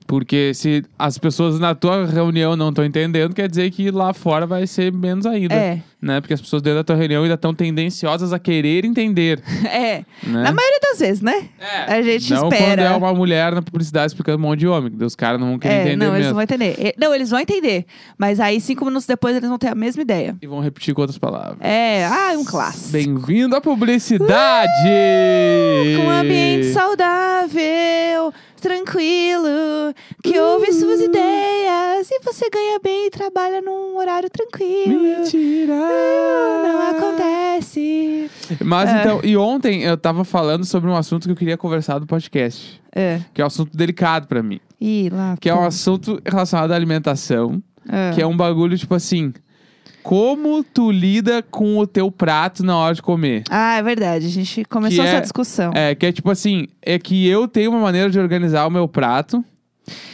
Porque 0.06 0.52
se 0.54 0.84
as 0.98 1.18
pessoas 1.18 1.58
na 1.58 1.74
tua 1.74 2.06
reunião 2.06 2.56
não 2.56 2.68
estão 2.68 2.84
entendendo, 2.84 3.34
quer 3.34 3.48
dizer 3.48 3.70
que 3.70 3.90
lá 3.90 4.12
fora 4.12 4.46
vai 4.46 4.66
ser 4.66 4.92
menos 4.92 5.26
ainda. 5.26 5.54
É, 5.54 5.80
Né? 6.00 6.20
Porque 6.20 6.34
as 6.34 6.40
pessoas 6.40 6.62
dentro 6.62 6.78
da 6.78 6.84
tua 6.84 6.94
reunião 6.94 7.22
ainda 7.22 7.34
estão 7.34 7.52
tendenciosas 7.54 8.32
a 8.32 8.38
querer 8.38 8.84
entender. 8.84 9.40
é. 9.66 10.04
Né? 10.22 10.42
Na 10.42 10.52
maioria 10.52 10.78
das 10.90 10.98
vezes, 11.00 11.20
né? 11.20 11.48
A 11.88 12.00
gente 12.02 12.32
não 12.32 12.48
espera. 12.48 12.64
quando 12.66 12.80
é 12.80 12.90
uma 12.96 13.14
mulher 13.14 13.52
na 13.54 13.62
publicidade 13.62 14.06
explicando 14.12 14.38
um 14.38 14.42
monte 14.42 14.60
de 14.60 14.68
homem. 14.68 14.92
Os 15.00 15.16
caras 15.16 15.40
não 15.40 15.48
vão 15.48 15.58
querer 15.58 15.74
É, 15.74 15.80
entender 15.80 15.96
não, 15.96 16.06
eles 16.14 16.18
mesmo. 16.18 16.28
não 16.28 16.34
vão 16.34 16.42
entender. 16.42 16.76
É, 16.78 16.94
Não, 16.98 17.14
eles 17.14 17.30
vão 17.30 17.40
entender. 17.40 17.86
Mas 18.16 18.38
aí, 18.38 18.60
cinco 18.60 18.84
minutos 18.84 19.06
depois, 19.06 19.34
eles 19.36 19.48
vão 19.48 19.58
ter 19.58 19.68
a 19.68 19.74
mesma 19.74 20.02
ideia. 20.02 20.36
E 20.40 20.46
vão 20.46 20.60
repetir 20.60 20.94
com 20.94 21.00
outras 21.00 21.18
palavras. 21.18 21.58
É, 21.60 22.06
ah, 22.06 22.34
um 22.36 22.44
clássico. 22.44 22.92
Bem-vindo 22.92 23.56
à 23.56 23.60
publicidade! 23.60 24.70
Com 25.96 26.04
um 26.04 26.10
ambiente 26.10 26.72
saudável, 26.72 28.32
tranquilo, 28.56 29.48
que 30.22 30.38
ouve 30.38 30.72
suas 30.72 31.00
ideias 31.00 32.10
e 32.10 32.20
você 32.24 32.48
ganha 32.50 32.78
bem 32.82 33.06
e 33.06 33.10
trabalha 33.10 33.60
num 33.60 33.96
horário 33.96 34.28
tranquilo. 34.30 35.00
Mentira! 35.02 35.74
Não 36.62 36.90
acontece. 36.90 38.30
Mas 38.64 38.90
É. 38.90 39.00
então, 39.00 39.20
e 39.22 39.36
ontem 39.36 39.82
eu 39.82 39.96
tava 39.96 40.24
falando 40.24 40.64
sobre 40.64 40.90
um 40.90 40.96
assunto 40.96 41.24
que 41.26 41.32
eu 41.32 41.36
queria 41.36 41.56
conversar 41.56 41.98
do 41.98 42.06
podcast. 42.06 42.80
É. 42.94 43.20
Que 43.34 43.40
é 43.40 43.44
um 43.44 43.48
assunto 43.48 43.76
delicado 43.76 44.26
pra 44.26 44.42
mim. 44.42 44.60
Ih, 44.80 45.10
lá. 45.10 45.36
Que 45.40 45.48
é 45.48 45.54
um 45.54 45.58
pô. 45.58 45.64
assunto 45.64 46.20
relacionado 46.24 46.72
à 46.72 46.74
alimentação. 46.74 47.62
É. 47.88 48.12
Que 48.14 48.22
é 48.22 48.26
um 48.26 48.36
bagulho, 48.36 48.76
tipo 48.76 48.94
assim... 48.94 49.32
Como 50.02 50.62
tu 50.62 50.90
lida 50.90 51.42
com 51.42 51.78
o 51.78 51.86
teu 51.86 52.10
prato 52.10 52.62
na 52.64 52.76
hora 52.76 52.94
de 52.94 53.02
comer? 53.02 53.42
Ah, 53.50 53.76
é 53.76 53.82
verdade. 53.82 54.26
A 54.26 54.30
gente 54.30 54.64
começou 54.64 55.02
Que 55.02 55.08
essa 55.08 55.18
é- 55.18 55.20
discussão. 55.20 55.72
É, 55.74 55.94
que 55.94 56.06
é 56.06 56.12
tipo 56.12 56.30
assim... 56.30 56.68
É 56.80 56.98
que 56.98 57.26
eu 57.26 57.48
tenho 57.48 57.70
uma 57.70 57.80
maneira 57.80 58.08
de 58.08 58.18
organizar 58.18 58.66
o 58.66 58.70
meu 58.70 58.86
prato 58.86 59.44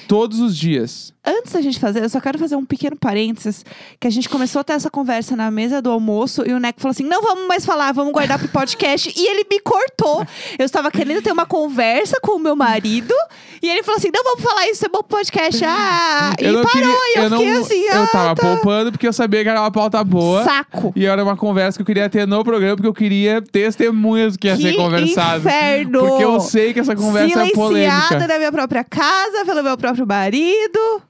todos 0.08 0.40
os 0.40 0.54
dias. 0.56 1.12
Antes 1.24 1.52
da 1.52 1.60
gente 1.62 1.78
fazer, 1.80 2.02
eu 2.02 2.08
só 2.08 2.20
quero 2.20 2.38
fazer 2.38 2.56
um 2.56 2.64
pequeno 2.64 2.96
parênteses, 2.96 3.64
que 3.98 4.06
a 4.06 4.10
gente 4.10 4.28
começou 4.28 4.60
a 4.60 4.64
ter 4.64 4.74
essa 4.74 4.90
conversa 4.90 5.34
na 5.34 5.50
mesa 5.50 5.80
do 5.80 5.90
almoço 5.90 6.42
e 6.46 6.52
o 6.52 6.58
Neco 6.58 6.80
falou 6.80 6.90
assim: 6.90 7.04
não 7.04 7.22
vamos 7.22 7.46
mais 7.48 7.64
falar, 7.64 7.92
vamos 7.92 8.12
guardar 8.12 8.38
pro 8.38 8.48
podcast. 8.48 9.10
e 9.16 9.26
ele 9.26 9.46
me 9.50 9.58
cortou. 9.60 10.26
Eu 10.58 10.66
estava 10.66 10.90
querendo 10.90 11.22
ter 11.22 11.32
uma 11.32 11.46
conversa 11.46 12.18
com 12.20 12.32
o 12.36 12.38
meu 12.38 12.54
marido 12.54 13.14
e 13.62 13.68
ele 13.70 13.82
falou 13.84 13.96
assim: 13.98 14.10
não 14.12 14.24
vamos 14.24 14.42
falar 14.42 14.68
isso, 14.68 14.84
é 14.84 14.88
bom 14.88 14.98
pro 14.98 15.16
podcast. 15.18 15.64
Ah, 15.64 16.32
e 16.38 16.44
parou, 16.44 16.66
queria, 16.66 16.86
e 16.88 17.18
eu, 17.18 17.22
eu 17.22 17.30
fiquei 17.30 17.50
não, 17.52 17.62
assim, 17.62 17.82
Eu 17.84 18.02
ah, 18.02 18.06
tava 18.08 18.34
tá. 18.34 18.42
poupando 18.42 18.90
porque 18.92 19.06
eu 19.06 19.12
sabia 19.12 19.42
que 19.42 19.48
era 19.48 19.60
uma 19.60 19.70
pauta 19.70 20.02
boa. 20.02 20.42
Saco. 20.42 20.92
E 20.96 21.06
era 21.06 21.22
uma 21.22 21.36
conversa 21.36 21.78
que 21.78 21.82
eu 21.82 21.86
queria 21.86 22.10
ter 22.10 22.26
no 22.26 22.42
programa, 22.42 22.74
porque 22.76 22.88
eu 22.88 22.94
queria 22.94 23.40
testemunhas 23.40 24.32
do 24.32 24.38
que 24.40 24.48
ia 24.48 24.56
Que 24.56 24.62
ser 24.62 24.74
conversado. 24.74 25.38
inferno! 25.40 26.00
Porque 26.00 26.24
eu 26.24 26.40
sei 26.40 26.72
que 26.72 26.80
essa 26.80 26.96
conversa 26.96 27.26
é 27.40 27.46
Silenciada 27.46 27.54
polêmica. 27.54 28.26
na 28.26 28.38
minha 28.38 28.52
própria 28.52 28.82
casa, 28.84 29.44
pelo 29.46 29.62
meu 29.62 29.76
próprio 29.78 30.06
marido. 30.06 31.02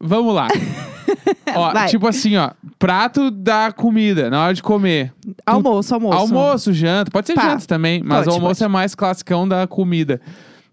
Vamos 0.00 0.34
lá. 0.34 0.48
ó, 1.56 1.72
Vai. 1.72 1.88
tipo 1.88 2.06
assim, 2.06 2.36
ó. 2.36 2.50
Prato 2.78 3.30
da 3.30 3.72
comida, 3.72 4.30
na 4.30 4.44
hora 4.44 4.54
de 4.54 4.62
comer. 4.62 5.12
Almoço, 5.44 5.94
almoço. 5.94 6.18
Almoço, 6.18 6.72
janta. 6.72 7.10
Pode 7.10 7.26
ser 7.26 7.34
Tá. 7.34 7.42
janta 7.50 7.66
também, 7.66 8.02
mas 8.04 8.18
Pode, 8.18 8.28
o 8.30 8.32
almoço 8.34 8.60
pode. 8.60 8.64
é 8.64 8.68
mais 8.68 8.94
classicão 8.94 9.48
da 9.48 9.66
comida. 9.66 10.20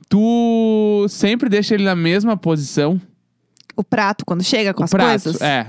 Tu 0.10 1.06
sempre 1.10 1.50
deixa 1.50 1.74
ele 1.74 1.84
na 1.84 1.96
mesma 1.96 2.38
posição? 2.38 3.00
O 3.76 3.84
prato, 3.84 4.26
quando 4.26 4.44
chega 4.44 4.74
com 4.74 4.82
o 4.82 4.86
as 4.86 4.90
prato, 4.92 5.24
coisas. 5.24 5.42
é. 5.42 5.68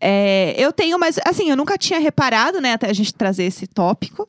É, 0.00 0.54
eu 0.58 0.72
tenho, 0.72 0.98
mas 0.98 1.18
assim, 1.24 1.50
eu 1.50 1.56
nunca 1.56 1.78
tinha 1.78 1.98
reparado, 1.98 2.60
né, 2.60 2.74
até 2.74 2.88
a 2.88 2.92
gente 2.92 3.14
trazer 3.14 3.44
esse 3.44 3.66
tópico. 3.66 4.28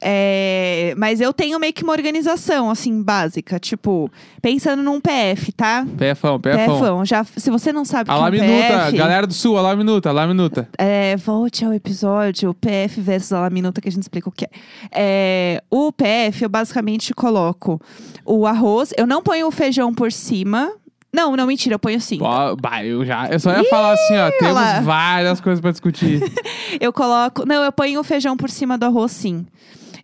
É, 0.00 0.94
mas 0.96 1.20
eu 1.20 1.32
tenho 1.32 1.58
meio 1.58 1.72
que 1.72 1.82
uma 1.82 1.92
organização, 1.92 2.70
assim, 2.70 3.02
básica. 3.02 3.58
Tipo, 3.58 4.10
pensando 4.40 4.82
num 4.82 5.00
PF, 5.00 5.52
tá? 5.52 5.84
Pefão, 5.96 6.40
pefão. 6.40 6.78
PFão. 6.78 7.04
Já, 7.04 7.24
se 7.24 7.50
você 7.50 7.72
não 7.72 7.84
sabe 7.84 8.10
o 8.10 8.12
A 8.12 8.16
que 8.16 8.22
é 8.22 8.42
um 8.42 8.46
minuta, 8.46 8.78
PF, 8.84 8.96
galera 8.96 9.26
do 9.26 9.34
sul, 9.34 9.58
a 9.58 9.62
lá 9.62 9.74
minuta, 9.76 10.08
a 10.08 10.12
lá 10.12 10.26
minuta. 10.26 10.68
é, 10.78 11.16
volte 11.16 11.64
ao 11.64 11.72
episódio 11.72 12.54
PF 12.54 13.00
versus 13.00 13.32
a 13.32 13.50
minuta 13.50 13.80
que 13.80 13.88
a 13.88 13.92
gente 13.92 14.02
explica 14.02 14.28
o 14.28 14.32
que 14.32 14.44
é. 14.44 14.50
é. 14.92 15.62
O 15.70 15.92
PF, 15.92 16.42
eu 16.42 16.48
basicamente 16.48 17.12
coloco 17.12 17.80
o 18.24 18.46
arroz. 18.46 18.92
Eu 18.96 19.06
não 19.06 19.22
ponho 19.22 19.46
o 19.46 19.50
feijão 19.50 19.92
por 19.92 20.12
cima. 20.12 20.72
Não, 21.12 21.34
não, 21.36 21.46
mentira, 21.46 21.74
eu 21.74 21.78
ponho 21.78 22.00
sim. 22.00 22.18
Ó, 22.20 22.54
bah, 22.56 22.84
eu 22.84 23.04
já. 23.04 23.26
Eu 23.28 23.40
só 23.40 23.50
ia 23.56 23.64
falar 23.64 23.92
assim, 23.94 24.16
ó. 24.16 24.30
Temos 24.38 24.54
lá. 24.54 24.80
várias 24.80 25.40
coisas 25.40 25.60
pra 25.60 25.70
discutir. 25.70 26.20
Eu 26.80 26.92
coloco. 26.92 27.46
Não, 27.46 27.64
eu 27.64 27.72
ponho 27.72 27.98
o 27.98 28.04
feijão 28.04 28.36
por 28.36 28.50
cima 28.50 28.76
do 28.76 28.84
arroz, 28.84 29.10
sim. 29.12 29.46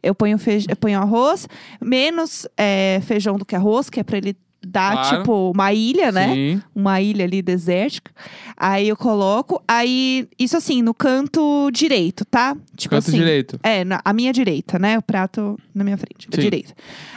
Eu 0.02 0.14
ponho, 0.14 0.38
feij... 0.38 0.64
eu 0.68 0.76
ponho 0.76 0.98
arroz, 0.98 1.46
menos 1.80 2.46
é, 2.56 3.00
feijão 3.04 3.36
do 3.36 3.44
que 3.44 3.54
arroz, 3.54 3.88
que 3.90 4.00
é 4.00 4.02
pra 4.02 4.16
ele 4.18 4.34
dar, 4.66 4.92
Claro. 4.92 5.18
tipo, 5.18 5.52
uma 5.54 5.72
ilha, 5.74 6.10
né? 6.10 6.32
Sim. 6.32 6.62
Uma 6.74 7.00
ilha 7.00 7.24
ali 7.26 7.42
desértica. 7.42 8.10
Aí 8.56 8.88
eu 8.88 8.96
coloco. 8.96 9.62
Aí, 9.68 10.26
isso 10.38 10.56
assim, 10.56 10.80
no 10.82 10.94
canto 10.94 11.70
direito, 11.70 12.24
tá? 12.24 12.56
Tipo 12.76 12.94
Canto 12.96 13.08
assim. 13.08 13.18
direito. 13.18 13.60
É, 13.62 13.84
na, 13.84 14.00
a 14.04 14.12
minha 14.14 14.32
direita, 14.32 14.78
né? 14.78 14.98
O 14.98 15.02
prato 15.02 15.58
na 15.74 15.84
minha 15.84 15.98
frente, 15.98 16.28
Sim. 16.32 16.40
direita. 16.40 16.72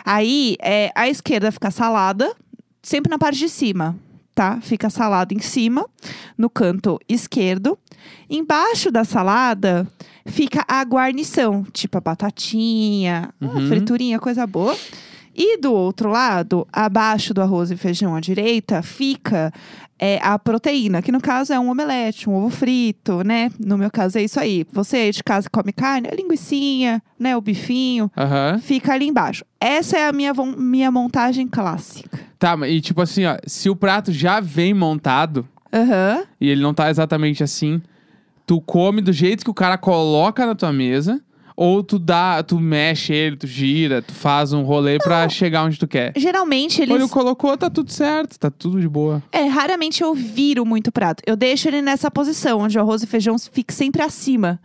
Aí, 0.05 0.55
é, 0.61 0.91
a 0.93 1.07
esquerda 1.07 1.51
fica 1.51 1.71
salada, 1.71 2.33
sempre 2.87 3.09
na 3.09 3.17
parte 3.17 3.37
de 3.39 3.49
cima, 3.49 3.97
tá? 4.33 4.59
Fica 4.61 4.89
salada 4.89 5.33
em 5.33 5.39
cima, 5.39 5.85
no 6.37 6.49
canto 6.49 6.97
esquerdo. 7.09 7.77
Embaixo 8.29 8.89
da 8.89 9.03
salada 9.03 9.85
fica 10.25 10.63
a 10.67 10.81
guarnição, 10.83 11.63
tipo 11.73 11.97
a 11.97 12.01
batatinha, 12.01 13.29
a 13.41 13.45
Uhum. 13.45 13.67
friturinha, 13.67 14.19
coisa 14.19 14.47
boa. 14.47 14.73
E 15.35 15.57
do 15.59 15.73
outro 15.73 16.09
lado, 16.09 16.65
abaixo 16.71 17.33
do 17.33 17.41
arroz 17.41 17.71
e 17.71 17.75
feijão 17.77 18.15
à 18.15 18.21
direita, 18.21 18.81
fica 18.81 19.51
é, 19.99 20.19
a 20.21 20.37
proteína, 20.37 21.01
que 21.01 21.11
no 21.11 21.19
caso 21.19 21.51
é 21.53 21.59
um 21.59 21.69
omelete, 21.69 22.29
um 22.29 22.35
ovo 22.35 22.49
frito, 22.49 23.23
né? 23.23 23.51
No 23.59 23.77
meu 23.77 23.89
caso 23.89 24.17
é 24.17 24.23
isso 24.23 24.39
aí. 24.39 24.65
Você 24.71 25.11
de 25.11 25.23
casa 25.23 25.49
come 25.49 25.71
carne, 25.73 26.07
a 26.11 26.15
linguiçinha, 26.15 27.01
né? 27.19 27.35
O 27.35 27.41
bifinho, 27.41 28.11
Aham. 28.15 28.59
fica 28.59 28.93
ali 28.93 29.07
embaixo. 29.07 29.43
Essa 29.59 29.97
é 29.97 30.07
a 30.07 30.13
minha, 30.13 30.33
minha 30.57 30.91
montagem 30.91 31.47
clássica. 31.47 32.19
Tá, 32.37 32.55
mas 32.55 32.71
e 32.71 32.79
tipo 32.81 33.01
assim, 33.01 33.25
ó. 33.25 33.37
Se 33.47 33.69
o 33.69 33.75
prato 33.75 34.11
já 34.11 34.39
vem 34.39 34.73
montado 34.73 35.47
Aham. 35.73 36.23
e 36.39 36.49
ele 36.49 36.61
não 36.61 36.73
tá 36.73 36.89
exatamente 36.89 37.43
assim, 37.43 37.81
tu 38.45 38.61
come 38.61 39.01
do 39.01 39.11
jeito 39.11 39.43
que 39.43 39.49
o 39.49 39.53
cara 39.55 39.77
coloca 39.77 40.45
na 40.45 40.53
tua 40.53 40.71
mesa. 40.71 41.19
Ou 41.59 41.81
tu 41.81 41.97
dá, 41.97 42.43
tu 42.43 42.59
mexe 42.59 43.11
ele, 43.11 43.35
tu 43.35 43.47
gira, 43.47 43.99
tu 43.99 44.13
faz 44.13 44.53
um 44.53 44.61
rolê 44.61 44.99
pra 44.99 45.27
chegar 45.27 45.63
onde 45.65 45.79
tu 45.79 45.87
quer. 45.87 46.13
Geralmente 46.15 46.79
Ele 46.83 46.93
eles. 46.93 47.09
colocou, 47.09 47.57
tá 47.57 47.67
tudo 47.67 47.91
certo, 47.91 48.37
tá 48.37 48.51
tudo 48.51 48.79
de 48.79 48.87
boa. 48.87 49.23
É, 49.31 49.45
raramente 49.45 50.03
eu 50.03 50.13
viro 50.13 50.63
muito 50.63 50.91
prato. 50.91 51.23
Eu 51.25 51.35
deixo 51.35 51.67
ele 51.67 51.81
nessa 51.81 52.11
posição, 52.11 52.59
onde 52.59 52.77
o 52.77 52.81
arroz 52.81 53.01
e 53.01 53.07
feijão 53.07 53.35
fica 53.39 53.73
sempre 53.73 54.03
acima. 54.03 54.59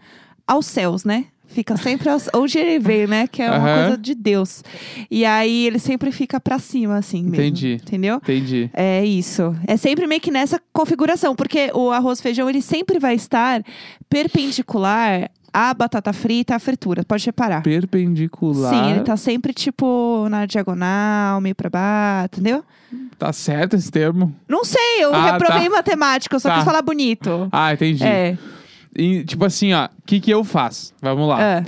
Aos 0.46 0.66
céus, 0.66 1.02
né? 1.02 1.24
Fica 1.46 1.76
sempre 1.78 2.08
aos, 2.10 2.28
onde 2.34 2.58
ele 2.58 2.78
veio, 2.78 3.06
né? 3.08 3.26
Que 3.26 3.40
é 3.42 3.48
uma 3.50 3.56
Aham. 3.56 3.82
coisa 3.84 3.98
de 3.98 4.14
Deus. 4.14 4.62
E 5.10 5.24
aí 5.24 5.66
ele 5.66 5.78
sempre 5.78 6.10
fica 6.12 6.38
pra 6.40 6.58
cima, 6.58 6.96
assim 6.98 7.22
mesmo. 7.22 7.36
Entendi. 7.36 7.74
Entendeu? 7.74 8.16
Entendi. 8.16 8.70
É 8.74 9.02
isso. 9.04 9.54
É 9.66 9.76
sempre 9.78 10.06
meio 10.06 10.20
que 10.20 10.30
nessa 10.30 10.60
configuração, 10.74 11.34
porque 11.34 11.70
o 11.74 11.90
arroz 11.90 12.18
e 12.18 12.22
feijão 12.22 12.50
ele 12.50 12.60
sempre 12.60 12.98
vai 12.98 13.14
estar 13.14 13.62
perpendicular 14.08 15.30
a 15.52 15.74
batata 15.74 16.12
frita, 16.12 16.54
a 16.54 16.58
fritura. 16.58 17.04
Pode 17.04 17.24
reparar. 17.26 17.62
Perpendicular. 17.62 18.70
Sim, 18.72 18.90
ele 18.92 19.00
tá 19.00 19.16
sempre, 19.16 19.52
tipo, 19.52 20.26
na 20.30 20.46
diagonal, 20.46 21.40
meio 21.40 21.54
pra 21.54 21.68
baixo, 21.70 22.28
entendeu? 22.32 22.64
Tá 23.18 23.32
certo 23.32 23.76
esse 23.76 23.90
termo? 23.90 24.34
Não 24.48 24.64
sei, 24.64 24.98
eu 25.00 25.14
Ah, 25.14 25.32
reprovei 25.32 25.60
tá. 25.60 25.64
em 25.66 25.68
matemática, 25.68 26.34
eu 26.36 26.40
só 26.40 26.48
Tá. 26.48 26.54
quis 26.56 26.64
falar 26.64 26.82
bonito. 26.82 27.48
Ah, 27.52 27.72
entendi. 27.72 28.02
É. 28.04 28.36
E, 28.96 29.24
tipo 29.24 29.44
assim, 29.44 29.72
ó, 29.72 29.86
o 29.86 29.88
que 30.06 30.20
que 30.20 30.30
eu 30.30 30.42
faço? 30.44 30.92
Vamos 31.00 31.28
lá. 31.28 31.42
É. 31.42 31.64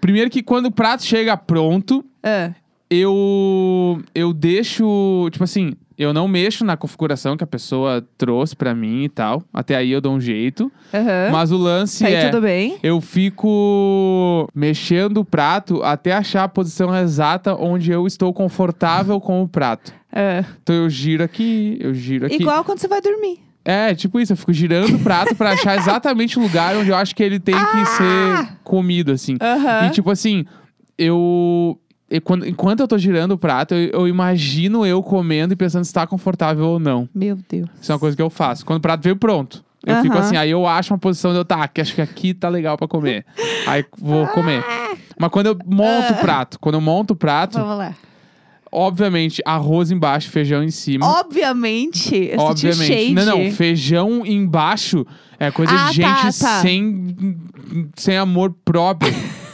Primeiro 0.00 0.28
que 0.30 0.42
quando 0.42 0.66
o 0.66 0.70
prato 0.72 1.02
chega 1.04 1.36
pronto, 1.36 2.04
É. 2.22 2.52
eu 2.90 4.02
eu 4.14 4.32
deixo, 4.32 5.28
tipo 5.30 5.44
assim, 5.44 5.74
eu 5.98 6.12
não 6.12 6.28
mexo 6.28 6.64
na 6.64 6.76
configuração 6.76 7.36
que 7.36 7.44
a 7.44 7.46
pessoa 7.46 8.06
trouxe 8.18 8.54
pra 8.54 8.74
mim 8.74 9.04
e 9.04 9.08
tal. 9.08 9.42
Até 9.52 9.74
aí 9.76 9.90
eu 9.92 10.00
dou 10.00 10.12
um 10.14 10.20
jeito. 10.20 10.70
Aham. 10.92 11.30
Mas 11.32 11.50
o 11.52 11.56
lance 11.56 12.02
Tá 12.04 12.08
aí 12.08 12.14
é 12.14 12.28
tudo 12.28 12.42
bem? 12.42 12.78
eu 12.82 13.00
fico 13.00 14.48
mexendo 14.54 15.18
o 15.18 15.24
prato 15.24 15.82
até 15.82 16.12
achar 16.12 16.44
a 16.44 16.48
posição 16.48 16.94
exata 16.94 17.54
onde 17.54 17.90
eu 17.90 18.06
estou 18.06 18.32
confortável 18.32 19.20
com 19.20 19.42
o 19.42 19.48
prato. 19.48 19.92
É. 20.12 20.44
Então 20.62 20.74
eu 20.74 20.88
giro 20.90 21.22
aqui, 21.22 21.78
eu 21.80 21.92
giro 21.94 22.26
aqui. 22.26 22.36
Igual 22.36 22.64
quando 22.64 22.78
você 22.78 22.88
vai 22.88 23.00
dormir. 23.00 23.40
É, 23.64 23.94
tipo 23.94 24.20
isso, 24.20 24.32
eu 24.32 24.36
fico 24.36 24.52
girando 24.52 24.94
o 24.94 24.98
prato 25.00 25.34
pra 25.34 25.50
achar 25.52 25.76
exatamente 25.78 26.38
o 26.38 26.42
lugar 26.42 26.76
onde 26.76 26.90
eu 26.90 26.96
acho 26.96 27.14
que 27.16 27.22
ele 27.22 27.40
tem 27.40 27.54
que 27.54 27.86
ser 27.86 28.48
comido, 28.62 29.10
assim. 29.12 29.36
Aham. 29.40 29.86
E 29.86 29.90
tipo 29.90 30.10
assim, 30.10 30.44
eu. 30.96 31.78
Quando- 32.24 32.46
enquanto 32.46 32.80
eu 32.80 32.88
tô 32.88 32.96
girando 32.98 33.32
o 33.32 33.38
prato, 33.38 33.74
eu, 33.74 34.00
eu 34.00 34.08
imagino 34.08 34.86
eu 34.86 35.02
comendo 35.02 35.52
e 35.52 35.56
pensando 35.56 35.84
se 35.84 35.92
tá 35.92 36.06
confortável 36.06 36.64
ou 36.66 36.78
não. 36.78 37.08
Meu 37.14 37.36
Deus. 37.48 37.68
Isso 37.80 37.90
é 37.90 37.94
uma 37.94 37.98
coisa 37.98 38.16
que 38.16 38.22
eu 38.22 38.30
faço. 38.30 38.64
Quando 38.64 38.78
o 38.78 38.82
prato 38.82 39.02
veio 39.02 39.16
pronto. 39.16 39.64
Eu 39.84 40.02
fico 40.02 40.16
Aham. 40.16 40.24
assim, 40.26 40.36
aí 40.36 40.50
eu 40.50 40.66
acho 40.66 40.92
uma 40.92 40.98
posição 40.98 41.30
de 41.32 41.38
eu, 41.38 41.44
tá, 41.44 41.68
que 41.68 41.80
acho 41.80 41.94
que 41.94 42.00
aqui 42.02 42.34
tá 42.34 42.48
legal 42.48 42.76
pra 42.76 42.88
comer. 42.88 43.24
Aí 43.68 43.84
vou 43.96 44.26
comer. 44.28 44.64
Mas 45.16 45.30
quando 45.30 45.46
eu 45.46 45.56
monto 45.64 46.12
o 46.12 46.16
prato, 46.16 46.58
quando 46.58 46.74
eu 46.74 46.80
monto 46.80 47.14
o 47.14 47.16
prato, 47.16 47.56
Vamos 47.60 47.78
lá. 47.78 47.94
obviamente, 48.72 49.40
arroz 49.46 49.92
embaixo, 49.92 50.28
feijão 50.28 50.62
em 50.64 50.72
cima. 50.72 51.06
Obviamente. 51.20 52.16
Eu 52.16 52.40
Obviamente. 52.40 53.12
Não, 53.12 53.24
não, 53.26 53.50
feijão 53.52 54.26
embaixo 54.26 55.06
é 55.38 55.52
coisa 55.52 55.72
Ah, 55.72 55.88
de 55.90 55.96
gente 55.96 56.38
tá, 56.40 56.46
tá. 56.46 56.60
sem 56.62 57.36
sem 57.94 58.16
amor 58.16 58.54
próprio. 58.64 59.12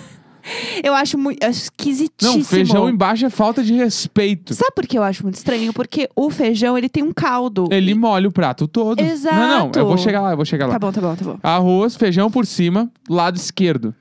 Eu 0.82 0.94
acho 0.94 1.16
muito 1.16 1.42
esquisitíssimo. 1.44 2.38
Não, 2.38 2.44
feijão 2.44 2.88
embaixo 2.88 3.26
é 3.26 3.30
falta 3.30 3.62
de 3.62 3.72
respeito. 3.74 4.54
Sabe 4.54 4.72
por 4.74 4.86
que 4.86 4.98
eu 4.98 5.02
acho 5.02 5.22
muito 5.22 5.36
estranho? 5.36 5.72
Porque 5.72 6.08
o 6.14 6.30
feijão, 6.30 6.76
ele 6.76 6.88
tem 6.88 7.02
um 7.02 7.12
caldo. 7.12 7.68
Ele 7.70 7.94
molha 7.94 8.28
o 8.28 8.32
prato 8.32 8.66
todo. 8.66 9.00
Exato. 9.00 9.36
Não, 9.36 9.70
não, 9.72 9.72
eu 9.74 9.86
vou 9.86 9.98
chegar 9.98 10.20
lá, 10.20 10.32
eu 10.32 10.36
vou 10.36 10.44
chegar 10.44 10.66
lá. 10.66 10.72
Tá 10.72 10.78
bom, 10.78 10.92
tá 10.92 11.00
bom, 11.00 11.14
tá 11.14 11.24
bom. 11.24 11.38
Arroz, 11.42 11.96
feijão 11.96 12.30
por 12.30 12.46
cima, 12.46 12.90
lado 13.08 13.36
esquerdo. 13.36 13.94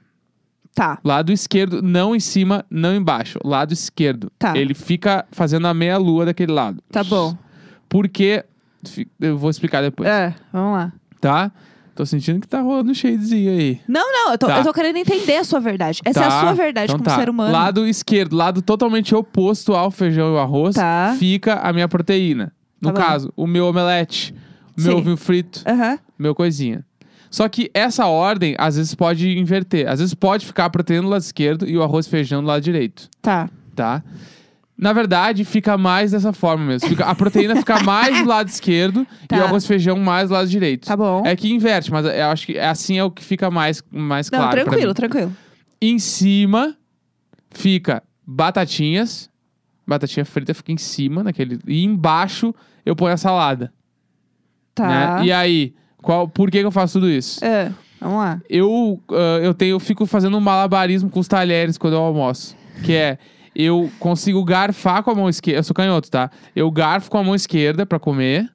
Tá. 0.74 1.00
Lado 1.03 1.31
esquerdo, 1.31 1.81
não 1.81 2.15
em 2.15 2.19
cima, 2.19 2.65
não 2.69 2.95
embaixo. 2.95 3.39
Lado 3.43 3.74
esquerdo. 3.74 4.31
Tá. 4.39 4.57
Ele 4.57 4.74
fica 4.74 5.25
fazendo 5.31 5.67
a 5.67 5.74
meia 5.74 5.98
lua 5.98 6.25
daquele 6.25 6.51
lado. 6.51 6.81
Tá 6.91 7.03
bom. 7.03 7.36
Porque. 7.89 8.43
Eu 9.19 9.38
vou 9.38 9.50
explicar 9.50 9.81
depois. 9.81 10.10
É, 10.10 10.33
vamos 10.51 10.74
lá. 10.74 10.93
Tá? 11.19 11.51
Tô 11.95 12.05
sentindo 12.05 12.39
que 12.39 12.48
tá 12.48 12.62
rolando 12.62 12.89
um 12.91 12.93
shadezinho 12.93 13.51
aí. 13.51 13.79
Não, 13.88 14.12
não, 14.12 14.31
eu 14.31 14.38
tô, 14.38 14.48
Tá. 14.48 14.60
eu 14.60 14.63
tô 14.63 14.74
querendo 14.74 14.95
entender 14.98 15.36
a 15.38 15.43
sua 15.43 15.60
verdade. 15.60 16.01
Essa 16.05 16.21
é 16.21 16.24
a 16.25 16.29
Tá, 16.29 16.39
sua 16.41 16.53
verdade 16.53 16.93
então 16.93 16.98
como 17.03 17.10
tá. 17.10 17.19
ser 17.19 17.29
humano. 17.29 17.51
Lado 17.51 17.86
esquerdo, 17.88 18.36
lado 18.36 18.62
totalmente 18.62 19.13
oposto 19.13 19.74
ao 19.74 19.91
feijão 19.91 20.29
e 20.29 20.31
o 20.36 20.39
arroz, 20.39 20.75
Tá. 20.75 21.15
fica 21.19 21.55
a 21.55 21.74
minha 21.74 21.88
proteína. 21.88 22.53
No 22.81 22.91
Tá 22.91 23.00
bom. 23.01 23.07
caso, 23.07 23.33
o 23.36 23.45
meu 23.45 23.67
omelete, 23.67 24.33
o 24.77 24.81
meu 24.81 24.93
Sim. 24.93 24.98
ovinho 25.00 25.17
frito, 25.17 25.62
Aham. 25.67 26.00
meu 26.17 26.33
coisinha. 26.33 26.83
Só 27.29 27.48
que 27.48 27.69
essa 27.74 28.07
ordem, 28.07 28.55
às 28.57 28.75
vezes, 28.77 28.95
pode 28.95 29.38
inverter. 29.38 29.88
Às 29.88 30.00
vezes 30.00 30.13
pode 30.13 30.45
ficar 30.45 30.65
a 30.65 30.69
proteína 30.69 31.03
do 31.03 31.10
lado 31.10 31.21
esquerdo 31.21 31.67
e 31.69 31.77
o 31.77 31.83
arroz 31.83 32.05
e 32.05 32.10
feijão 32.10 32.41
do 32.41 32.48
lado 32.48 32.62
direito, 32.62 33.10
Tá. 33.21 33.50
tá? 33.75 34.03
Na 34.81 34.93
verdade, 34.93 35.45
fica 35.45 35.77
mais 35.77 36.09
dessa 36.11 36.33
forma 36.33 36.65
mesmo. 36.65 36.89
Fica- 36.89 37.05
a 37.05 37.13
proteína 37.13 37.55
fica 37.55 37.81
mais 37.85 38.17
do 38.23 38.27
lado 38.27 38.47
esquerdo 38.50 39.05
Tá. 39.27 39.38
e 39.38 39.39
o 39.39 39.43
arroz 39.43 39.63
e 39.63 39.67
feijão 39.67 39.95
mais 40.00 40.29
do 40.29 40.33
lado 40.33 40.50
direito. 40.50 40.88
Tá 40.88 40.97
bom. 40.97 41.21
É 41.23 41.35
que 41.35 41.53
inverte, 41.53 41.91
mas 41.91 42.03
eu 42.03 42.25
acho 42.25 42.47
que 42.47 42.57
assim 42.57 42.97
é 42.97 43.03
o 43.03 43.11
que 43.11 43.23
fica 43.23 43.51
mais, 43.51 43.83
mais 43.91 44.31
não, 44.31 44.39
claro. 44.39 44.53
pra 44.55 44.63
tranquilo, 44.63 44.88
mim. 44.88 44.93
tranquilo. 44.95 45.35
Em 45.79 46.00
cima 46.00 46.75
fica 47.51 48.01
batatinhas. 48.25 49.29
Batatinha 49.88 50.25
frita 50.25 50.53
fica 50.53 50.71
em 50.71 50.77
cima 50.77 51.23
naquele. 51.23 51.59
E 51.67 51.83
embaixo 51.83 52.53
eu 52.85 52.95
ponho 52.95 53.13
a 53.13 53.17
salada. 53.17 53.71
Tá. 54.73 54.88
Né? 55.19 55.25
E 55.25 55.31
aí, 55.31 55.73
qual, 56.01 56.27
por 56.27 56.50
que, 56.50 56.59
que 56.59 56.65
eu 56.65 56.71
faço 56.71 56.93
tudo 56.93 57.09
isso? 57.09 57.43
É, 57.43 57.71
vamos 58.00 58.17
lá. 58.17 58.39
Eu, 58.50 59.00
ah, 59.11 59.39
eu, 59.43 59.53
tenho, 59.53 59.71
eu 59.75 59.79
fico 59.79 60.05
fazendo 60.05 60.38
um 60.38 60.39
malabarismo 60.41 61.09
com 61.09 61.19
os 61.19 61.27
talheres 61.27 61.77
quando 61.77 61.93
eu 61.93 62.00
almoço. 62.01 62.55
Que 62.83 62.93
é. 62.93 63.17
Eu 63.55 63.91
consigo 64.00 64.43
garfar 64.43 65.03
com 65.03 65.12
a 65.12 65.15
mão 65.15 65.29
esquerda. 65.29 65.60
Eu 65.60 65.63
sou 65.63 65.74
canhoto, 65.74 66.10
tá? 66.10 66.31
Eu 66.55 66.70
garfo 66.72 67.10
com 67.10 67.17
a 67.17 67.24
mão 67.24 67.36
esquerda 67.36 67.86
pra 67.86 68.00
comer. 68.00 68.50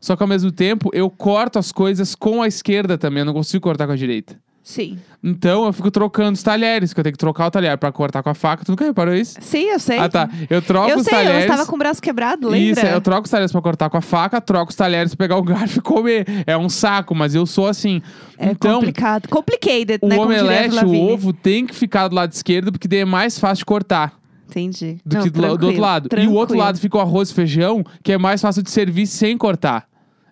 Só 0.00 0.16
que 0.16 0.22
ao 0.22 0.28
mesmo 0.28 0.50
tempo 0.52 0.90
eu 0.92 1.10
corto 1.10 1.58
as 1.58 1.72
coisas 1.72 2.14
com 2.14 2.42
a 2.42 2.46
esquerda 2.48 2.96
também. 2.96 3.20
Eu 3.20 3.26
não 3.26 3.34
consigo 3.34 3.62
cortar 3.62 3.86
com 3.86 3.92
a 3.92 3.96
direita. 3.96 4.36
Sim. 4.68 4.98
Então 5.24 5.64
eu 5.64 5.72
fico 5.72 5.90
trocando 5.90 6.34
os 6.34 6.42
talheres, 6.42 6.92
que 6.92 7.00
eu 7.00 7.02
tenho 7.02 7.14
que 7.14 7.18
trocar 7.18 7.46
o 7.46 7.50
talher 7.50 7.78
pra 7.78 7.90
cortar 7.90 8.22
com 8.22 8.28
a 8.28 8.34
faca. 8.34 8.66
Tu 8.66 8.70
nunca 8.70 8.84
reparou 8.84 9.14
isso? 9.14 9.38
Sim, 9.40 9.64
eu 9.70 9.78
sei. 9.78 9.98
Ah, 9.98 10.10
tá. 10.10 10.28
Eu 10.50 10.60
troco 10.60 10.90
Eu 10.90 10.98
os 10.98 11.04
sei, 11.04 11.14
talheres. 11.14 11.44
eu 11.46 11.50
estava 11.50 11.66
com 11.66 11.74
o 11.74 11.78
braço 11.78 12.02
quebrado, 12.02 12.50
lembra? 12.50 12.82
Isso, 12.82 12.86
eu 12.86 13.00
troco 13.00 13.24
os 13.24 13.30
talheres 13.30 13.50
pra 13.50 13.62
cortar 13.62 13.88
com 13.88 13.96
a 13.96 14.02
faca, 14.02 14.42
troco 14.42 14.68
os 14.68 14.76
talheres 14.76 15.14
pra 15.14 15.24
pegar 15.24 15.38
o 15.38 15.42
garfo 15.42 15.78
e 15.78 15.80
comer. 15.80 16.26
É 16.46 16.54
um 16.56 16.68
saco, 16.68 17.14
mas 17.14 17.34
eu 17.34 17.46
sou 17.46 17.66
assim. 17.66 18.02
É 18.36 18.50
então, 18.50 18.74
complicado. 18.74 19.26
Complicated, 19.30 20.00
o 20.02 20.06
né? 20.06 20.18
diria 20.18 20.22
omelete, 20.22 20.84
o 20.84 21.12
ovo 21.12 21.32
tem 21.32 21.66
que 21.66 21.74
ficar 21.74 22.08
do 22.08 22.14
lado 22.14 22.32
esquerdo, 22.32 22.70
porque 22.70 22.86
daí 22.86 23.00
é 23.00 23.04
mais 23.06 23.38
fácil 23.38 23.62
de 23.62 23.64
cortar 23.64 24.18
Entendi. 24.48 24.98
do 25.04 25.16
Não, 25.16 25.22
que 25.22 25.30
do, 25.30 25.40
do 25.40 25.46
outro 25.46 25.58
tranquilo, 25.58 25.82
lado. 25.82 26.08
E 26.12 26.26
o 26.26 26.32
outro 26.32 26.46
tranquilo. 26.48 26.58
lado 26.64 26.78
fica 26.78 26.96
o 26.96 27.00
arroz 27.00 27.30
e 27.30 27.34
feijão, 27.34 27.84
que 28.02 28.12
é 28.12 28.18
mais 28.18 28.40
fácil 28.40 28.62
de 28.62 28.70
servir 28.70 29.06
sem 29.06 29.36
cortar. 29.36 29.86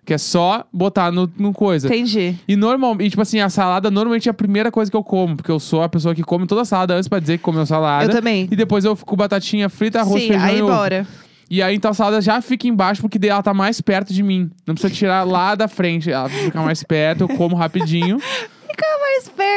Que 0.05 0.13
é 0.13 0.17
só 0.17 0.63
botar 0.71 1.11
no, 1.11 1.29
no 1.37 1.51
coisa. 1.51 1.87
Entendi. 1.87 2.35
E 2.47 2.55
normalmente, 2.55 3.09
tipo 3.11 3.21
assim, 3.21 3.39
a 3.41 3.49
salada 3.49 3.91
normalmente 3.91 4.29
é 4.29 4.31
a 4.31 4.33
primeira 4.33 4.71
coisa 4.71 4.89
que 4.89 4.95
eu 4.95 5.03
como, 5.03 5.35
porque 5.35 5.51
eu 5.51 5.59
sou 5.59 5.83
a 5.83 5.89
pessoa 5.89 6.15
que 6.15 6.23
come 6.23 6.47
toda 6.47 6.61
a 6.61 6.65
salada 6.65 6.95
antes 6.95 7.09
pra 7.09 7.19
dizer 7.19 7.37
que 7.37 7.43
comeu 7.43 7.65
salada. 7.65 8.05
Eu 8.05 8.09
também. 8.09 8.47
E 8.49 8.55
depois 8.55 8.85
eu 8.85 8.95
fico 8.95 9.09
com 9.09 9.15
batatinha 9.17 9.67
frita, 9.67 9.99
arroz, 9.99 10.21
Sim, 10.21 10.29
feijão 10.29 10.45
aí 10.45 10.59
e 10.59 10.61
ovo. 10.61 10.71
bora. 10.71 11.05
E 11.49 11.61
aí 11.61 11.75
então 11.75 11.91
a 11.91 11.93
salada 11.93 12.21
já 12.21 12.41
fica 12.41 12.67
embaixo, 12.67 13.01
porque 13.01 13.25
ela 13.27 13.43
tá 13.43 13.53
mais 13.53 13.79
perto 13.81 14.13
de 14.13 14.23
mim. 14.23 14.49
Não 14.65 14.75
precisa 14.75 14.93
tirar 14.93 15.23
lá 15.25 15.55
da 15.55 15.67
frente. 15.67 16.09
Ela 16.11 16.29
fica 16.29 16.61
mais 16.61 16.83
perto, 16.83 17.21
eu 17.21 17.27
como 17.29 17.55
rapidinho. 17.55 18.17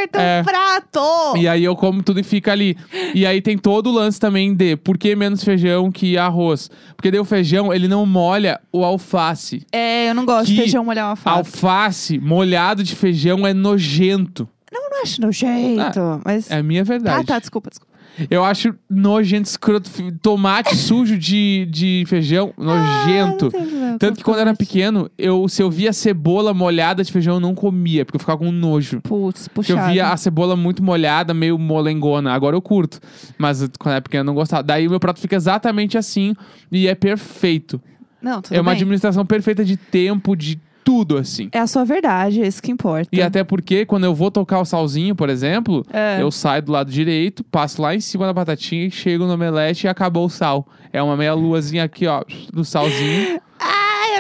Mais 0.01 0.11
perto, 0.11 0.23
É. 0.23 0.41
um 0.41 0.45
prato! 0.45 1.37
e 1.37 1.49
aí 1.49 1.65
eu 1.65 1.77
como 1.77 2.03
tudo 2.03 2.21
e 2.21 2.23
fica 2.23 2.53
ali. 2.53 2.77
E 3.15 3.25
aí 3.27 3.41
tem 3.41 3.57
todo 3.59 3.89
o 3.89 3.93
lance 3.93 4.19
também 4.19 4.55
de 4.55 4.77
por 4.77 4.97
que 4.99 5.15
menos 5.15 5.43
feijão 5.45 5.91
que 5.91 6.17
arroz? 6.17 6.71
Porque 6.97 7.11
daí 7.11 7.21
o 7.21 7.25
feijão, 7.25 7.73
ele 7.73 7.89
não 7.89 8.05
molha 8.07 8.61
o 8.73 8.85
alface. 8.85 9.67
É, 9.73 10.11
eu 10.11 10.15
não 10.15 10.25
gosto 10.25 10.47
Que 10.47 10.55
de 10.55 10.61
feijão 10.63 10.85
molhar 10.85 11.05
uma 11.07 11.11
alface. 11.11 11.39
Alface 11.39 12.19
molhado 12.19 12.83
de 12.83 12.95
feijão 12.95 13.47
é 13.47 13.53
nojento. 13.55 14.49
Não, 14.73 14.89
não 14.91 15.03
acho 15.03 15.21
nojento, 15.21 16.21
mas... 16.25 16.51
É 16.51 16.57
a 16.59 16.63
minha 16.63 16.85
verdade. 16.85 17.27
Tá, 17.27 17.35
tá, 17.35 17.39
desculpa, 17.41 17.71
desculpa. 17.71 17.90
Eu 18.31 18.45
acho 18.45 18.75
nojento, 18.89 19.49
escroto. 19.49 19.91
Tomate 20.21 20.77
sujo 20.77 21.17
de, 21.17 21.67
de 21.71 22.05
feijão, 22.07 22.53
nojento. 22.59 23.47
Ah, 23.47 23.51
tem 23.51 23.61
problema 23.61 23.99
Tanto 23.99 24.17
que 24.19 24.25
quando 24.25 24.37
eu 24.37 24.43
era 24.43 24.55
pequeno, 24.55 25.11
eu, 25.17 25.49
se 25.49 25.63
eu 25.63 25.71
via 25.71 25.93
cebola 25.93 26.53
molhada 26.53 27.03
de 27.03 27.11
feijão, 27.13 27.35
eu 27.35 27.41
não 27.41 27.55
comia, 27.55 28.05
porque 28.05 28.17
eu 28.17 28.21
ficava 28.21 28.39
com 28.39 28.51
nojo. 28.51 29.01
Putz, 29.01 29.49
Porque 29.49 29.73
eu 29.73 29.77
puxado. 29.77 29.93
via 29.93 30.09
a 30.09 30.17
cebola 30.17 30.57
muito 30.57 30.83
molhada, 30.83 31.33
meio 31.33 31.59
molengona. 31.59 32.33
Agora 32.33 32.57
eu 32.57 32.63
curto. 32.63 33.01
Mas 33.39 33.61
quando 33.79 33.87
eu 33.87 33.93
era 33.93 34.03
pequeno 34.03 34.21
eu 34.23 34.25
não 34.27 34.35
gostava. 34.35 34.63
Daí 34.63 34.87
o 34.87 34.91
meu 34.91 35.01
prato 35.01 35.21
fica 35.21 35.37
exatamente 35.37 35.97
assim 35.97 36.35
e 36.71 36.89
é 36.89 36.95
perfeito. 36.95 37.81
Não, 38.21 38.43
tudo 38.43 38.55
é 38.55 38.61
uma 38.61 38.71
bem. 38.73 38.75
administração 38.81 39.25
perfeita 39.25 39.65
de 39.65 39.77
tempo, 39.77 40.37
de 40.37 40.59
tudo, 40.91 41.17
assim. 41.19 41.49
É 41.53 41.61
a 41.61 41.69
sua 41.69 41.85
verdade, 41.85 42.43
é 42.43 42.47
isso 42.49 42.61
que 42.61 42.73
importa. 42.73 43.09
E 43.13 43.23
até 43.23 43.45
porque, 43.45 43.87
quando 43.87 44.03
eu 44.03 44.13
vou 44.13 44.29
tocar 44.29 44.59
o 44.59 44.65
salzinho, 44.65 45.15
por 45.15 45.29
exemplo, 45.29 45.85
É. 45.93 46.21
eu 46.21 46.33
saio 46.33 46.63
do 46.63 46.73
lado 46.73 46.91
direito, 46.91 47.45
passo 47.45 47.81
lá 47.81 47.95
em 47.95 48.01
cima 48.01 48.27
da 48.27 48.33
batatinha 48.33 48.91
chego 48.91 49.25
no 49.25 49.35
omelete 49.35 49.87
e 49.87 49.89
acabou 49.89 50.27
o 50.27 50.29
sal. 50.29 50.67
É 50.93 51.01
uma 51.01 51.17
meia 51.17 51.33
luazinha 51.33 51.85
aqui, 51.85 52.09
ó, 52.09 52.25
do 52.53 52.65
salzinho. 52.65 53.41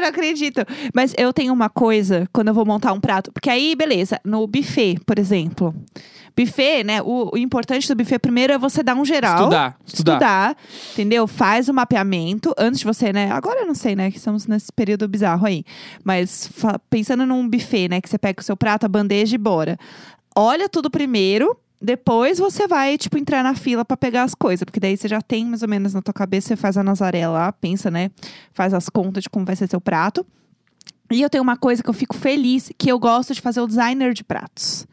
Eu 0.00 0.02
não 0.02 0.08
acredito. 0.08 0.60
Mas 0.94 1.14
eu 1.18 1.32
tenho 1.32 1.52
uma 1.52 1.68
coisa 1.68 2.26
quando 2.32 2.48
eu 2.48 2.54
vou 2.54 2.64
montar 2.64 2.92
um 2.92 3.00
prato. 3.00 3.30
Porque 3.30 3.50
aí, 3.50 3.76
beleza, 3.76 4.18
no 4.24 4.46
buffet, 4.46 4.98
por 5.04 5.18
exemplo. 5.18 5.74
Buffet, 6.34 6.82
né? 6.82 7.02
O, 7.02 7.30
o 7.34 7.36
importante 7.36 7.86
do 7.86 7.94
buffet 7.94 8.18
primeiro 8.18 8.52
é 8.52 8.58
você 8.58 8.82
dar 8.82 8.94
um 8.94 9.04
geral. 9.04 9.40
Estudar, 9.40 9.76
estudar. 9.84 10.12
Estudar, 10.14 10.56
entendeu? 10.92 11.26
Faz 11.26 11.68
o 11.68 11.74
mapeamento 11.74 12.54
antes 12.56 12.80
de 12.80 12.86
você, 12.86 13.12
né? 13.12 13.30
Agora 13.30 13.60
eu 13.60 13.66
não 13.66 13.74
sei, 13.74 13.94
né? 13.94 14.10
Que 14.10 14.16
estamos 14.16 14.46
nesse 14.46 14.72
período 14.72 15.06
bizarro 15.06 15.46
aí. 15.46 15.64
Mas 16.02 16.50
pensando 16.88 17.26
num 17.26 17.46
buffet, 17.46 17.88
né? 17.88 18.00
Que 18.00 18.08
você 18.08 18.16
pega 18.16 18.40
o 18.40 18.44
seu 18.44 18.56
prato, 18.56 18.86
a 18.86 18.88
bandeja 18.88 19.34
e 19.34 19.38
bora. 19.38 19.76
Olha 20.34 20.68
tudo 20.68 20.90
primeiro. 20.90 21.56
Depois 21.82 22.38
você 22.38 22.68
vai, 22.68 22.98
tipo, 22.98 23.16
entrar 23.16 23.42
na 23.42 23.54
fila 23.54 23.84
pra 23.84 23.96
pegar 23.96 24.24
as 24.24 24.34
coisas. 24.34 24.64
Porque 24.64 24.80
daí 24.80 24.96
você 24.96 25.08
já 25.08 25.22
tem 25.22 25.46
mais 25.46 25.62
ou 25.62 25.68
menos 25.68 25.94
na 25.94 26.02
tua 26.02 26.12
cabeça, 26.12 26.48
você 26.48 26.56
faz 26.56 26.76
a 26.76 26.82
Nazaré 26.82 27.26
lá, 27.26 27.50
pensa, 27.52 27.90
né? 27.90 28.10
Faz 28.52 28.74
as 28.74 28.88
contas 28.88 29.22
de 29.22 29.30
como 29.30 29.46
vai 29.46 29.56
ser 29.56 29.68
seu 29.68 29.80
prato. 29.80 30.26
E 31.10 31.20
eu 31.22 31.28
tenho 31.30 31.42
uma 31.42 31.56
coisa 31.56 31.82
que 31.82 31.88
eu 31.90 31.94
fico 31.94 32.16
feliz, 32.16 32.70
que 32.78 32.90
eu 32.90 32.98
gosto 32.98 33.34
de 33.34 33.40
fazer 33.40 33.60
o 33.60 33.66
designer 33.66 34.12
de 34.14 34.22
pratos. 34.24 34.86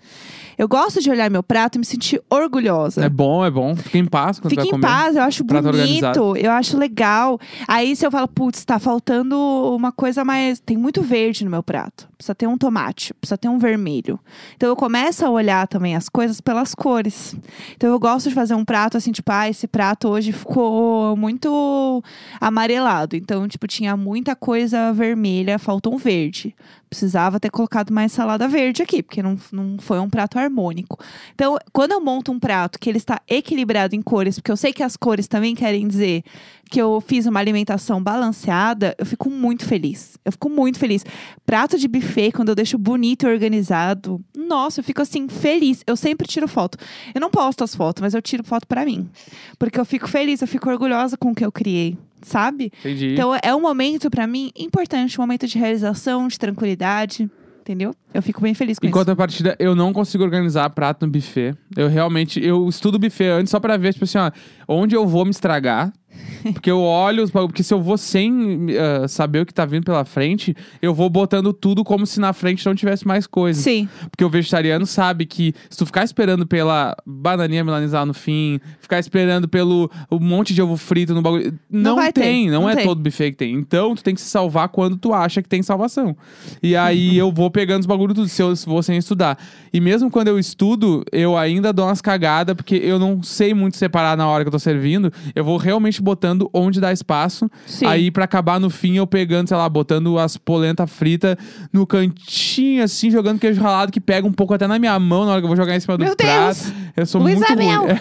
Eu 0.58 0.68
gosto 0.68 1.00
de 1.00 1.08
olhar 1.12 1.30
meu 1.30 1.44
prato 1.44 1.76
e 1.76 1.80
me 1.80 1.86
sentir 1.86 2.20
orgulhosa. 2.32 3.06
É 3.06 3.10
bom, 3.10 3.46
é 3.46 3.52
bom. 3.52 3.76
Fica 3.76 4.00
em 4.00 4.06
paz 4.06 4.40
quando 4.40 4.50
Fica 4.50 4.64
em 4.66 4.72
comer. 4.72 4.88
paz, 4.88 5.16
eu 5.16 5.22
acho 5.22 5.46
Prato 5.46 5.66
bonito, 5.66 5.78
organizado. 5.84 6.36
eu 6.36 6.50
acho 6.52 6.76
legal. 6.76 7.40
Aí 7.68 7.96
se 7.96 8.04
eu 8.04 8.10
falo, 8.10 8.28
putz, 8.28 8.66
tá 8.66 8.80
faltando 8.80 9.38
uma 9.38 9.92
coisa 9.92 10.26
mais. 10.26 10.60
Tem 10.60 10.76
muito 10.76 11.04
verde 11.04 11.46
no 11.46 11.52
meu 11.52 11.62
prato. 11.62 12.10
Precisa 12.18 12.34
ter 12.34 12.48
um 12.48 12.58
tomate, 12.58 13.14
precisa 13.14 13.38
ter 13.38 13.48
um 13.50 13.60
vermelho. 13.60 14.20
Então 14.56 14.68
eu 14.68 14.76
começo 14.76 15.24
a 15.24 15.30
olhar 15.30 15.68
também 15.68 15.96
as 15.96 16.10
coisas 16.10 16.42
pelas 16.42 16.74
cores. 16.74 17.36
Então 17.76 17.92
eu 17.92 18.00
gosto 18.00 18.28
de 18.28 18.34
fazer 18.34 18.56
um 18.56 18.66
prato 18.66 18.98
assim, 18.98 19.12
tipo, 19.12 19.32
ah, 19.32 19.48
esse 19.48 19.68
prato 19.68 20.08
hoje 20.08 20.32
ficou 20.32 21.16
muito 21.16 22.04
amarelado. 22.42 23.16
Então, 23.16 23.48
tipo, 23.48 23.68
tinha 23.68 23.96
muita 23.96 24.36
coisa 24.36 24.92
vermelha, 24.92 25.60
faltou 25.60 25.94
um 25.94 26.00
verde. 26.08 26.56
Precisava 26.90 27.38
ter 27.38 27.50
colocado 27.50 27.92
mais 27.92 28.14
salada 28.14 28.48
verde 28.48 28.82
aqui, 28.82 29.04
porque 29.04 29.22
não, 29.22 29.38
não 29.52 29.78
foi 29.78 30.00
um 30.00 30.10
prato 30.10 30.40
harmônico. 30.40 30.98
Então, 31.36 31.58
quando 31.74 31.92
eu 31.92 32.00
monto 32.00 32.32
um 32.32 32.40
prato 32.40 32.80
que 32.80 32.90
ele 32.90 32.98
está 32.98 33.22
equilibrado 33.28 33.94
em 33.94 34.02
cores, 34.02 34.36
porque 34.36 34.52
eu 34.52 34.56
sei 34.56 34.72
que 34.72 34.82
as 34.82 34.96
cores 34.96 35.28
também 35.28 35.54
querem 35.54 35.86
dizer 35.86 36.24
que 36.68 36.82
eu 36.82 37.02
fiz 37.02 37.26
uma 37.26 37.40
alimentação 37.40 38.02
balanceada, 38.02 38.96
eu 38.98 39.06
fico 39.06 39.30
muito 39.30 39.66
feliz. 39.66 40.18
Eu 40.26 40.32
fico 40.32 40.50
muito 40.50 40.78
feliz. 40.80 41.06
Prato 41.46 41.78
de 41.78 41.88
buffet, 41.88 42.32
quando 42.32 42.50
eu 42.50 42.56
deixo 42.56 42.78
bonito 42.78 43.26
e 43.26 43.32
organizado, 43.32 44.22
nossa, 44.36 44.80
eu 44.80 44.84
fico 44.84 45.02
assim, 45.02 45.28
feliz. 45.28 45.84
Eu 45.88 45.96
sempre 45.96 46.28
tiro 46.28 46.48
foto. 46.48 46.78
Eu 47.14 47.22
não 47.22 47.30
posto 47.30 47.64
as 47.64 47.74
fotos, 47.76 48.02
mas 48.02 48.14
eu 48.14 48.22
tiro 48.22 48.44
foto 48.44 48.68
pra 48.68 48.86
mim. 48.86 49.10
Porque 49.58 49.80
eu 49.80 49.86
fico 49.86 50.08
feliz, 50.08 50.42
eu 50.42 50.48
fico 50.48 50.70
orgulhosa 50.70 51.18
com 51.18 51.32
o 51.32 51.36
que 51.36 51.46
eu 51.46 51.52
criei, 51.52 51.98
sabe? 52.22 52.72
Entendi. 52.80 53.14
Então 53.14 53.34
é 53.42 53.56
um 53.56 53.62
momento 53.62 54.10
pra 54.10 54.28
mim 54.28 54.52
importante, 54.58 55.20
um 55.20 55.24
momento 55.24 55.48
de 55.48 55.58
realização, 55.58 56.28
de 56.28 56.38
tranquilidade, 56.38 57.30
entendeu? 57.62 57.94
Eu 58.14 58.22
fico 58.22 58.42
bem 58.42 58.54
feliz 58.54 58.80
com 58.80 58.86
Em 58.86 58.90
isso. 58.90 58.98
contrapartida, 58.98 59.56
eu 59.60 59.76
não 59.76 59.92
consigo 59.92 60.24
organizar 60.24 60.70
prato 60.70 61.06
no 61.06 61.12
buffet. 61.12 61.54
Eu 61.76 61.90
realmente, 61.90 62.44
eu 62.44 62.68
estudo 62.70 62.98
buffet 62.98 63.28
antes 63.28 63.52
só 63.52 63.60
pra 63.60 63.76
ver, 63.78 63.92
tipo 63.94 64.06
assim, 64.06 64.18
ó, 64.18 64.32
onde 64.68 64.96
eu 64.96 65.06
vou 65.06 65.26
me 65.26 65.32
estragar. 65.32 65.92
Porque 66.54 66.70
eu 66.70 66.80
olho 66.80 67.24
os 67.24 67.30
bagulho, 67.30 67.50
porque 67.50 67.64
se 67.64 67.74
eu 67.74 67.82
vou 67.82 67.98
sem 67.98 68.68
ah, 68.78 69.08
saber 69.08 69.42
o 69.42 69.46
que 69.46 69.54
tá 69.54 69.66
vindo 69.66 69.84
pela 69.84 70.06
frente, 70.06 70.56
eu 70.82 70.94
vou 70.94 71.10
botando 71.10 71.52
tudo 71.52 71.84
como 71.84 72.06
se 72.06 72.20
na 72.20 72.32
frente 72.32 72.66
não 72.66 72.74
tivesse 72.74 73.06
mais 73.06 73.28
coisa. 73.28 73.62
Sim, 73.62 73.88
Porque 74.10 74.24
o 74.24 74.30
vegetariano 74.30 74.86
sabe 74.86 75.26
que 75.26 75.54
se 75.70 75.78
tu 75.78 75.86
ficar 75.86 76.04
esperando 76.04 76.46
pela 76.48 76.96
bananinha 77.06 77.64
melanizada 77.64 78.06
no 78.06 78.14
fim, 78.14 78.60
ficar 78.80 79.00
esperando 79.00 79.48
pelo 79.48 79.90
um 80.12 80.20
monte 80.20 80.54
de 80.54 80.62
ovo 80.62 80.78
frito 80.78 81.14
no 81.14 81.22
bagulho, 81.22 81.54
não, 81.70 81.98
ter, 81.98 82.14
tem, 82.14 82.50
não, 82.50 82.62
não 82.62 82.70
é 82.70 82.76
tem. 82.76 82.86
todo 82.86 83.02
buffet 83.02 83.32
que 83.32 83.38
tem. 83.38 83.54
Então 83.54 83.96
tu 83.96 84.04
tem 84.04 84.16
que 84.16 84.22
se 84.22 84.30
salvar 84.30 84.70
quando 84.70 84.98
tu 84.98 85.14
acha 85.14 85.42
que 85.42 85.50
tem 85.50 85.62
salvação. 85.62 86.16
E 86.62 86.76
aí 86.76 87.18
eu 87.18 87.32
vou 87.32 87.52
pegando 87.52 87.82
os 87.82 87.88
bagulhos 87.88 88.16
tudo, 88.16 88.28
se 88.28 88.42
eu 88.42 88.54
vou 88.66 88.82
sem 88.82 88.98
estudar. 88.98 89.38
E 89.74 89.80
mesmo 89.80 90.10
quando 90.10 90.30
eu 90.30 90.40
estudo, 90.40 91.04
eu 91.12 91.38
ainda 91.38 91.74
dou 91.74 91.86
umas 91.86 92.02
cagadas, 92.02 92.56
porque 92.56 92.76
eu 92.76 92.98
não 92.98 93.22
sei 93.22 93.54
muito 93.54 93.78
separar 93.78 94.16
na 94.16 94.28
hora 94.28 94.44
que 94.44 94.48
eu 94.48 94.52
tô 94.52 94.60
servindo. 94.60 95.12
Eu 95.36 95.44
vou 95.44 95.58
realmente 95.58 96.02
botando 96.08 96.50
onde 96.54 96.80
dá 96.80 96.94
espaço. 96.94 97.52
sim. 97.66 97.86
Aí, 97.86 98.10
pra 98.10 98.24
acabar 98.24 98.62
no 98.62 98.70
fim, 98.70 98.96
eu 98.96 99.06
pegando, 99.06 99.50
sei 99.50 99.58
lá, 99.58 99.68
botando 99.68 100.18
as 100.18 100.38
polenta 100.38 100.88
frita 100.88 101.38
no 101.74 101.86
cantinho, 101.86 102.82
assim, 102.82 103.12
jogando 103.12 103.40
queijo 103.40 103.60
ralado, 103.62 103.92
que 103.92 104.00
pega 104.00 104.26
um 104.26 104.32
pouco 104.32 104.54
até 104.54 104.66
na 104.68 104.80
minha 104.80 104.98
mão 104.98 105.26
na 105.26 105.32
hora 105.32 105.42
que 105.42 105.46
eu 105.46 105.50
vou 105.50 105.58
jogar 105.58 105.76
em 105.76 105.80
cima 105.82 105.98
do 105.98 106.06
Meu 106.06 106.16
prato. 106.16 106.64
Deus! 106.64 106.74
Eu 106.96 107.06
sou 107.06 107.22
Luísa 107.22 107.46
muito 107.48 107.58
Mel! 107.58 107.82
ruim. 107.82 108.00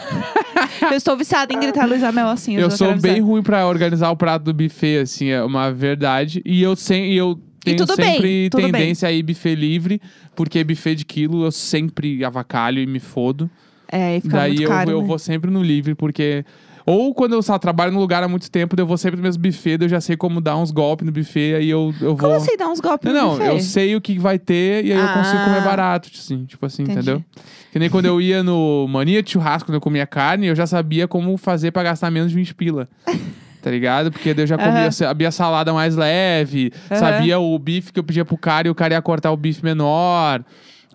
eu 0.93 0.97
estou 0.97 1.17
viciada 1.17 1.53
em 1.53 1.59
gritar 1.59 1.85
Luísa 1.85 2.13
Mel 2.13 2.29
assim. 2.29 2.55
Eu 2.55 2.71
já 2.71 2.77
sou 2.77 2.89
bem 2.89 3.13
avisar. 3.13 3.29
ruim 3.29 3.43
pra 3.43 3.67
organizar 3.67 4.11
o 4.11 4.17
prato 4.17 4.45
do 4.45 4.55
buffet, 4.55 4.99
assim, 4.99 5.31
é 5.31 5.43
uma 5.43 5.73
verdade. 5.73 6.41
E 6.45 6.63
eu, 6.63 6.77
sem, 6.77 7.13
e 7.13 7.17
eu 7.17 7.41
tenho 7.65 7.85
bem, 7.85 7.97
sempre 7.97 8.51
bem. 8.51 8.51
tendência 8.51 9.09
a 9.09 9.13
ir 9.13 9.25
buffet 9.25 9.57
livre, 9.57 10.01
porque 10.37 10.63
buffet 10.63 10.95
de 10.95 11.05
quilo 11.05 11.45
eu 11.45 11.51
sempre 11.51 12.25
avacalho 12.25 12.79
e 12.81 12.87
me 12.87 13.01
fodo. 13.01 13.51
É, 13.91 14.17
e 14.17 14.21
fica 14.21 14.37
Daí 14.37 14.63
eu, 14.63 14.69
caro, 14.69 14.91
eu 14.91 15.01
né? 15.01 15.07
vou 15.07 15.19
sempre 15.19 15.51
no 15.51 15.63
livre, 15.63 15.95
porque. 15.95 16.45
Ou 16.89 17.13
quando 17.13 17.33
eu 17.33 17.43
só 17.43 17.59
trabalho 17.59 17.91
no 17.91 17.99
lugar 17.99 18.23
há 18.23 18.29
muito 18.29 18.49
tempo, 18.49 18.77
eu 18.79 18.87
vou 18.87 18.97
sempre 18.97 19.17
no 19.17 19.23
mesmo 19.25 19.43
buffet, 19.43 19.77
eu 19.81 19.89
já 19.89 20.01
sei 20.01 20.17
como 20.17 20.41
dar 20.41 20.57
uns 20.57 20.71
golpes 20.71 21.05
no 21.05 21.11
buffet, 21.11 21.55
aí 21.57 21.69
eu, 21.69 21.93
eu 22.01 22.15
vou. 22.15 22.17
Como 22.17 22.37
assim 22.37 22.57
dar 22.57 22.69
uns 22.69 22.79
golpes 22.79 23.13
Não, 23.13 23.15
no 23.15 23.21
não, 23.21 23.31
buffet? 23.39 23.49
eu 23.49 23.59
sei 23.59 23.97
o 23.97 24.01
que 24.01 24.19
vai 24.21 24.39
ter 24.39 24.85
e 24.85 24.93
aí 24.93 24.99
eu 25.01 25.09
consigo 25.09 25.43
Ah. 25.43 25.45
comer 25.47 25.61
barato, 25.63 26.09
assim, 26.15 26.45
tipo 26.45 26.65
assim, 26.65 26.85
Entendi. 26.85 27.01
entendeu? 27.01 27.25
Que 27.73 27.79
nem 27.81 27.91
quando 27.91 28.07
eu 28.07 28.21
ia 28.21 28.43
no 28.45 28.87
Mania 28.89 29.21
de 29.21 29.33
Churrasco, 29.33 29.69
quando 29.69 29.75
eu 29.75 29.81
comia 29.81 30.07
carne, 30.07 30.47
eu 30.47 30.55
já 30.55 30.65
sabia 30.67 31.09
como 31.09 31.37
fazer 31.37 31.73
pra 31.73 31.83
gastar 31.83 32.09
menos 32.11 32.31
de 32.31 32.37
20 32.37 32.55
pila. 32.55 32.89
Tá 33.59 33.71
ligado? 33.73 34.13
Porque 34.13 34.33
eu 34.37 34.47
já 34.47 34.57
comia, 34.57 34.83
Aham. 34.83 34.91
sabia 34.93 35.27
a 35.27 35.33
salada 35.33 35.73
mais 35.73 35.97
leve, 35.97 36.73
Aham. 36.89 37.01
sabia 37.01 37.41
o 37.41 37.59
bife 37.59 37.93
que 37.93 37.99
eu 37.99 38.05
pedia 38.05 38.25
pro 38.25 38.39
cara 38.39 38.69
e 38.69 38.71
o 38.71 38.75
cara 38.77 38.95
ia 38.95 39.03
cortar 39.03 39.33
o 39.33 39.37
bife 39.37 39.61
menor. 39.65 40.45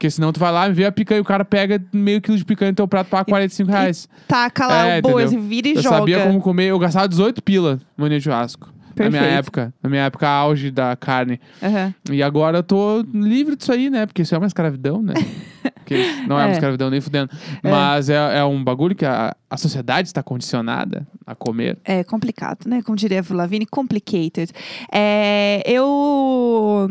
Porque 0.01 0.09
senão 0.09 0.33
tu 0.33 0.39
vai 0.39 0.51
lá 0.51 0.67
e 0.67 0.73
vê 0.73 0.83
a 0.85 0.91
picanha 0.91 1.19
e 1.19 1.21
o 1.21 1.23
cara 1.23 1.45
pega 1.45 1.79
meio 1.93 2.19
quilo 2.19 2.35
de 2.35 2.43
picanha 2.43 2.71
no 2.71 2.75
teu 2.75 2.87
prato 2.87 3.07
paga 3.07 3.23
45 3.25 3.69
reais. 3.69 4.09
Taca 4.27 4.65
lá 4.65 4.87
É, 4.87 4.97
o 4.97 5.01
boas 5.03 5.31
e 5.31 5.37
vira 5.37 5.67
e 5.67 5.75
eu 5.75 5.81
joga. 5.83 5.97
sabia 5.97 6.23
como 6.23 6.41
comer, 6.41 6.65
eu 6.69 6.79
gastava 6.79 7.07
18 7.07 7.43
pila 7.43 7.79
no 7.95 8.09
de 8.09 8.19
Churrasco. 8.19 8.73
Na 8.97 9.09
minha 9.09 9.21
Perfeito. 9.21 9.37
época, 9.37 9.73
na 9.83 9.89
minha 9.91 10.01
época 10.01 10.27
auge 10.27 10.71
da 10.71 10.95
carne. 10.95 11.39
Aham. 11.61 11.93
E 12.09 12.23
agora 12.23 12.57
eu 12.57 12.63
tô 12.63 13.05
livre 13.13 13.55
disso 13.55 13.71
aí, 13.71 13.91
né? 13.91 14.07
Porque 14.07 14.23
isso 14.23 14.33
é 14.33 14.37
uma 14.39 14.47
escravidão, 14.47 15.03
né? 15.03 15.13
Não 16.25 16.39
é, 16.39 16.45
uma 16.45 16.49
É. 16.49 16.53
escravidão 16.53 16.89
nem 16.89 16.99
fudendo. 16.99 17.29
Mas 17.61 18.09
é, 18.09 18.39
é 18.39 18.43
um 18.43 18.63
bagulho 18.63 18.95
que 18.95 19.05
a, 19.05 19.35
a 19.49 19.55
sociedade 19.57 20.07
está 20.07 20.23
condicionada 20.23 21.05
a 21.27 21.35
comer. 21.35 21.77
É 21.85 22.03
complicado, 22.03 22.65
né? 22.65 22.81
Como 22.81 22.95
diria 22.97 23.21
a 23.21 23.33
Lavigne, 23.35 23.67
complicated. 23.67 24.51
É, 24.91 25.61
eu, 25.65 26.87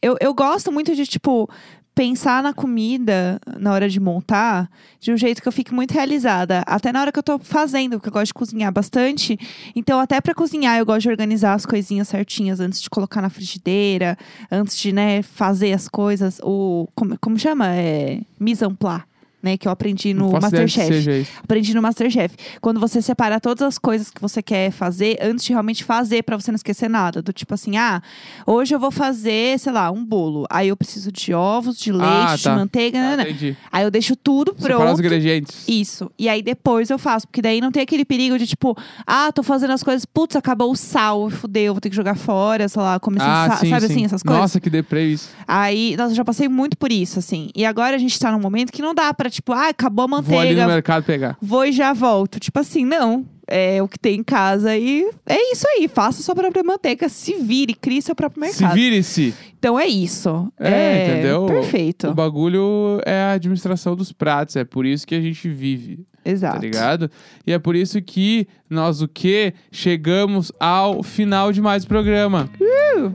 eu, 0.00 0.16
eu 0.20 0.32
gosto 0.32 0.72
muito 0.72 0.94
de, 0.94 1.04
tipo, 1.06 1.50
pensar 1.96 2.42
na 2.42 2.52
comida 2.52 3.40
na 3.58 3.72
hora 3.72 3.88
de 3.88 3.98
montar 3.98 4.70
de 5.00 5.10
um 5.10 5.16
jeito 5.16 5.40
que 5.40 5.48
eu 5.48 5.52
fique 5.52 5.72
muito 5.72 5.92
realizada. 5.92 6.62
Até 6.66 6.92
na 6.92 7.00
hora 7.00 7.10
que 7.10 7.18
eu 7.18 7.22
tô 7.22 7.38
fazendo, 7.38 7.92
porque 7.92 8.10
eu 8.10 8.12
gosto 8.12 8.26
de 8.26 8.34
cozinhar 8.34 8.70
bastante. 8.70 9.38
Então, 9.74 9.98
até 9.98 10.20
pra 10.20 10.34
cozinhar, 10.34 10.78
eu 10.78 10.84
gosto 10.84 11.02
de 11.04 11.08
organizar 11.08 11.54
as 11.54 11.64
coisinhas 11.64 12.08
certinhas 12.08 12.60
antes 12.60 12.82
de 12.82 12.90
colocar 12.90 13.22
na 13.22 13.30
frigideira, 13.30 14.18
antes 14.52 14.76
de, 14.76 14.92
né, 14.92 15.22
fazer 15.22 15.72
as 15.72 15.88
coisas. 15.88 16.38
O, 16.42 16.86
como, 16.94 17.18
como 17.18 17.38
chama? 17.38 17.74
É, 17.74 18.20
mise 18.38 18.62
en 18.62 18.74
place. 18.74 19.15
Né, 19.42 19.56
que 19.56 19.68
eu 19.68 19.70
aprendi 19.72 20.12
no 20.12 20.32
Masterchef. 20.32 21.28
Aprendi 21.44 21.72
no 21.74 21.80
Masterchef. 21.80 22.34
Quando 22.60 22.80
você 22.80 23.00
separa 23.00 23.38
todas 23.38 23.62
as 23.62 23.78
coisas 23.78 24.10
que 24.10 24.20
você 24.20 24.42
quer 24.42 24.72
fazer 24.72 25.18
antes 25.22 25.44
de 25.44 25.52
realmente 25.52 25.84
fazer, 25.84 26.24
pra 26.24 26.36
você 26.36 26.50
não 26.50 26.56
esquecer 26.56 26.88
nada. 26.90 27.22
Do 27.22 27.32
tipo 27.32 27.54
assim, 27.54 27.76
ah, 27.76 28.02
hoje 28.44 28.74
eu 28.74 28.80
vou 28.80 28.90
fazer, 28.90 29.56
sei 29.60 29.70
lá, 29.72 29.90
um 29.92 30.04
bolo. 30.04 30.46
Aí 30.50 30.66
eu 30.68 30.76
preciso 30.76 31.12
de 31.12 31.32
ovos, 31.32 31.78
de 31.78 31.92
leite, 31.92 32.04
Ah, 32.10 32.34
de 32.36 32.42
tá. 32.42 32.54
manteiga, 32.56 32.98
Ah, 32.98 33.22
entendi. 33.22 33.56
Aí 33.70 33.84
eu 33.84 33.90
deixo 33.90 34.16
tudo 34.16 34.52
Separar 34.58 34.78
os 34.78 34.82
pronto. 34.84 35.00
ingredientes. 35.00 35.68
Isso. 35.68 36.10
E 36.18 36.28
aí 36.28 36.42
depois 36.42 36.90
eu 36.90 36.98
faço. 36.98 37.28
Porque 37.28 37.42
daí 37.42 37.60
não 37.60 37.70
tem 37.70 37.82
aquele 37.82 38.04
perigo 38.04 38.36
de 38.38 38.46
tipo, 38.48 38.76
ah, 39.06 39.30
tô 39.30 39.44
fazendo 39.44 39.72
as 39.74 39.82
coisas, 39.82 40.04
putz, 40.04 40.34
acabou 40.34 40.72
o 40.72 40.76
sal, 40.76 41.30
fudeu, 41.30 41.72
vou 41.74 41.80
ter 41.80 41.90
que 41.90 41.96
jogar 41.96 42.16
fora, 42.16 42.68
sei 42.68 42.82
lá, 42.82 42.98
comer 42.98 43.20
sem 43.20 43.28
ah, 43.28 43.48
sal. 43.50 43.56
sim, 43.58 43.70
Sabe 43.70 43.86
sim. 43.86 43.92
assim, 43.92 44.04
essas 44.06 44.22
coisas? 44.24 44.40
Nossa, 44.40 44.58
que 44.60 44.70
deprê 44.70 45.06
isso. 45.08 45.28
Aí, 45.46 45.94
nossa, 45.96 46.12
eu 46.12 46.16
já 46.16 46.24
passei 46.24 46.48
muito 46.48 46.76
por 46.76 46.90
isso, 46.90 47.18
assim. 47.20 47.50
E 47.54 47.64
agora 47.64 47.94
a 47.94 47.98
gente 47.98 48.18
tá 48.18 48.32
num 48.32 48.40
momento 48.40 48.72
que 48.72 48.82
não 48.82 48.94
dá 48.94 49.14
pra, 49.14 49.25
tipo, 49.30 49.52
ah, 49.52 49.68
acabou 49.68 50.04
a 50.04 50.08
Vou 50.08 50.16
ali 50.18 50.50
no 50.50 50.56
manteiga, 50.56 50.66
mercado 50.66 51.04
pegar. 51.04 51.36
vou 51.40 51.64
e 51.64 51.72
já 51.72 51.92
volto. 51.92 52.38
Tipo 52.40 52.60
assim, 52.60 52.84
não. 52.84 53.26
É 53.48 53.80
o 53.80 53.86
que 53.86 53.98
tem 53.98 54.18
em 54.20 54.24
casa 54.24 54.76
e 54.76 55.08
é 55.24 55.52
isso 55.52 55.66
aí. 55.68 55.86
Faça 55.86 56.22
sua 56.22 56.34
própria 56.34 56.64
manteiga, 56.64 57.08
se 57.08 57.34
vire, 57.34 57.74
crie 57.74 58.02
seu 58.02 58.14
próprio 58.14 58.44
Se 58.50 58.62
mercado. 58.62 58.74
vire-se. 58.74 59.34
Então 59.58 59.78
é 59.78 59.86
isso. 59.86 60.52
É, 60.58 61.08
entendeu? 61.12 61.46
Perfeito. 61.46 62.08
O 62.08 62.14
bagulho 62.14 63.00
é 63.06 63.20
a 63.20 63.32
administração 63.32 63.94
dos 63.94 64.12
pratos. 64.12 64.56
É 64.56 64.64
por 64.64 64.84
isso 64.84 65.06
que 65.06 65.14
a 65.14 65.20
gente 65.20 65.48
vive. 65.48 66.04
Exato. 66.24 66.56
Tá 66.56 66.60
ligado? 66.60 67.10
E 67.46 67.52
é 67.52 67.58
por 67.58 67.76
isso 67.76 68.02
que 68.02 68.48
nós 68.68 69.00
o 69.00 69.06
que 69.06 69.54
chegamos 69.70 70.50
ao 70.58 71.04
final 71.04 71.52
de 71.52 71.60
mais 71.60 71.84
programa. 71.84 72.50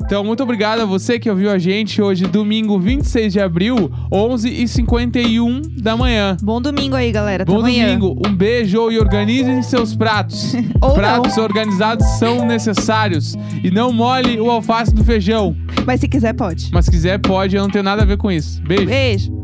Então, 0.06 0.24
muito 0.24 0.42
obrigado 0.44 0.80
a 0.82 0.86
você 0.86 1.20
que 1.20 1.30
ouviu 1.30 1.52
a 1.52 1.58
gente 1.58 2.02
hoje, 2.02 2.26
domingo 2.26 2.80
26 2.80 3.34
de 3.34 3.40
abril, 3.42 3.92
11h51 4.10 5.82
da 5.82 5.98
manhã. 5.98 6.38
Bom 6.42 6.62
domingo 6.62 6.96
aí, 6.96 7.12
galera. 7.12 7.44
Bom 7.44 7.58
domingo, 7.58 8.16
um 8.26 8.34
beijo 8.34 8.92
e 8.92 9.00
organizem 9.00 9.62
seus 9.64 9.96
pratos. 9.96 10.21
Ou 10.82 10.94
pratos 10.94 11.38
organizados 11.38 12.06
são 12.20 12.46
necessários. 12.46 13.36
E 13.64 13.72
não 13.72 13.92
mole 13.92 14.40
o 14.40 14.50
alface 14.50 14.94
do 14.94 15.04
feijão. 15.04 15.56
não. 15.78 15.86
Mas 15.86 16.00
se 16.00 16.08
quiser, 16.08 16.34
pode. 16.34 16.70
Mas 16.72 16.86
se 16.86 16.92
quiser, 16.92 17.20
pode, 17.20 17.56
eu 17.56 17.62
não 17.64 17.70
tenho 17.70 17.84
nada 17.84 18.04
a 18.04 18.06
ver 18.06 18.18
com 18.18 18.32
isso. 18.32 18.62
Beijo. 18.64 18.86
Beijo. 18.86 19.42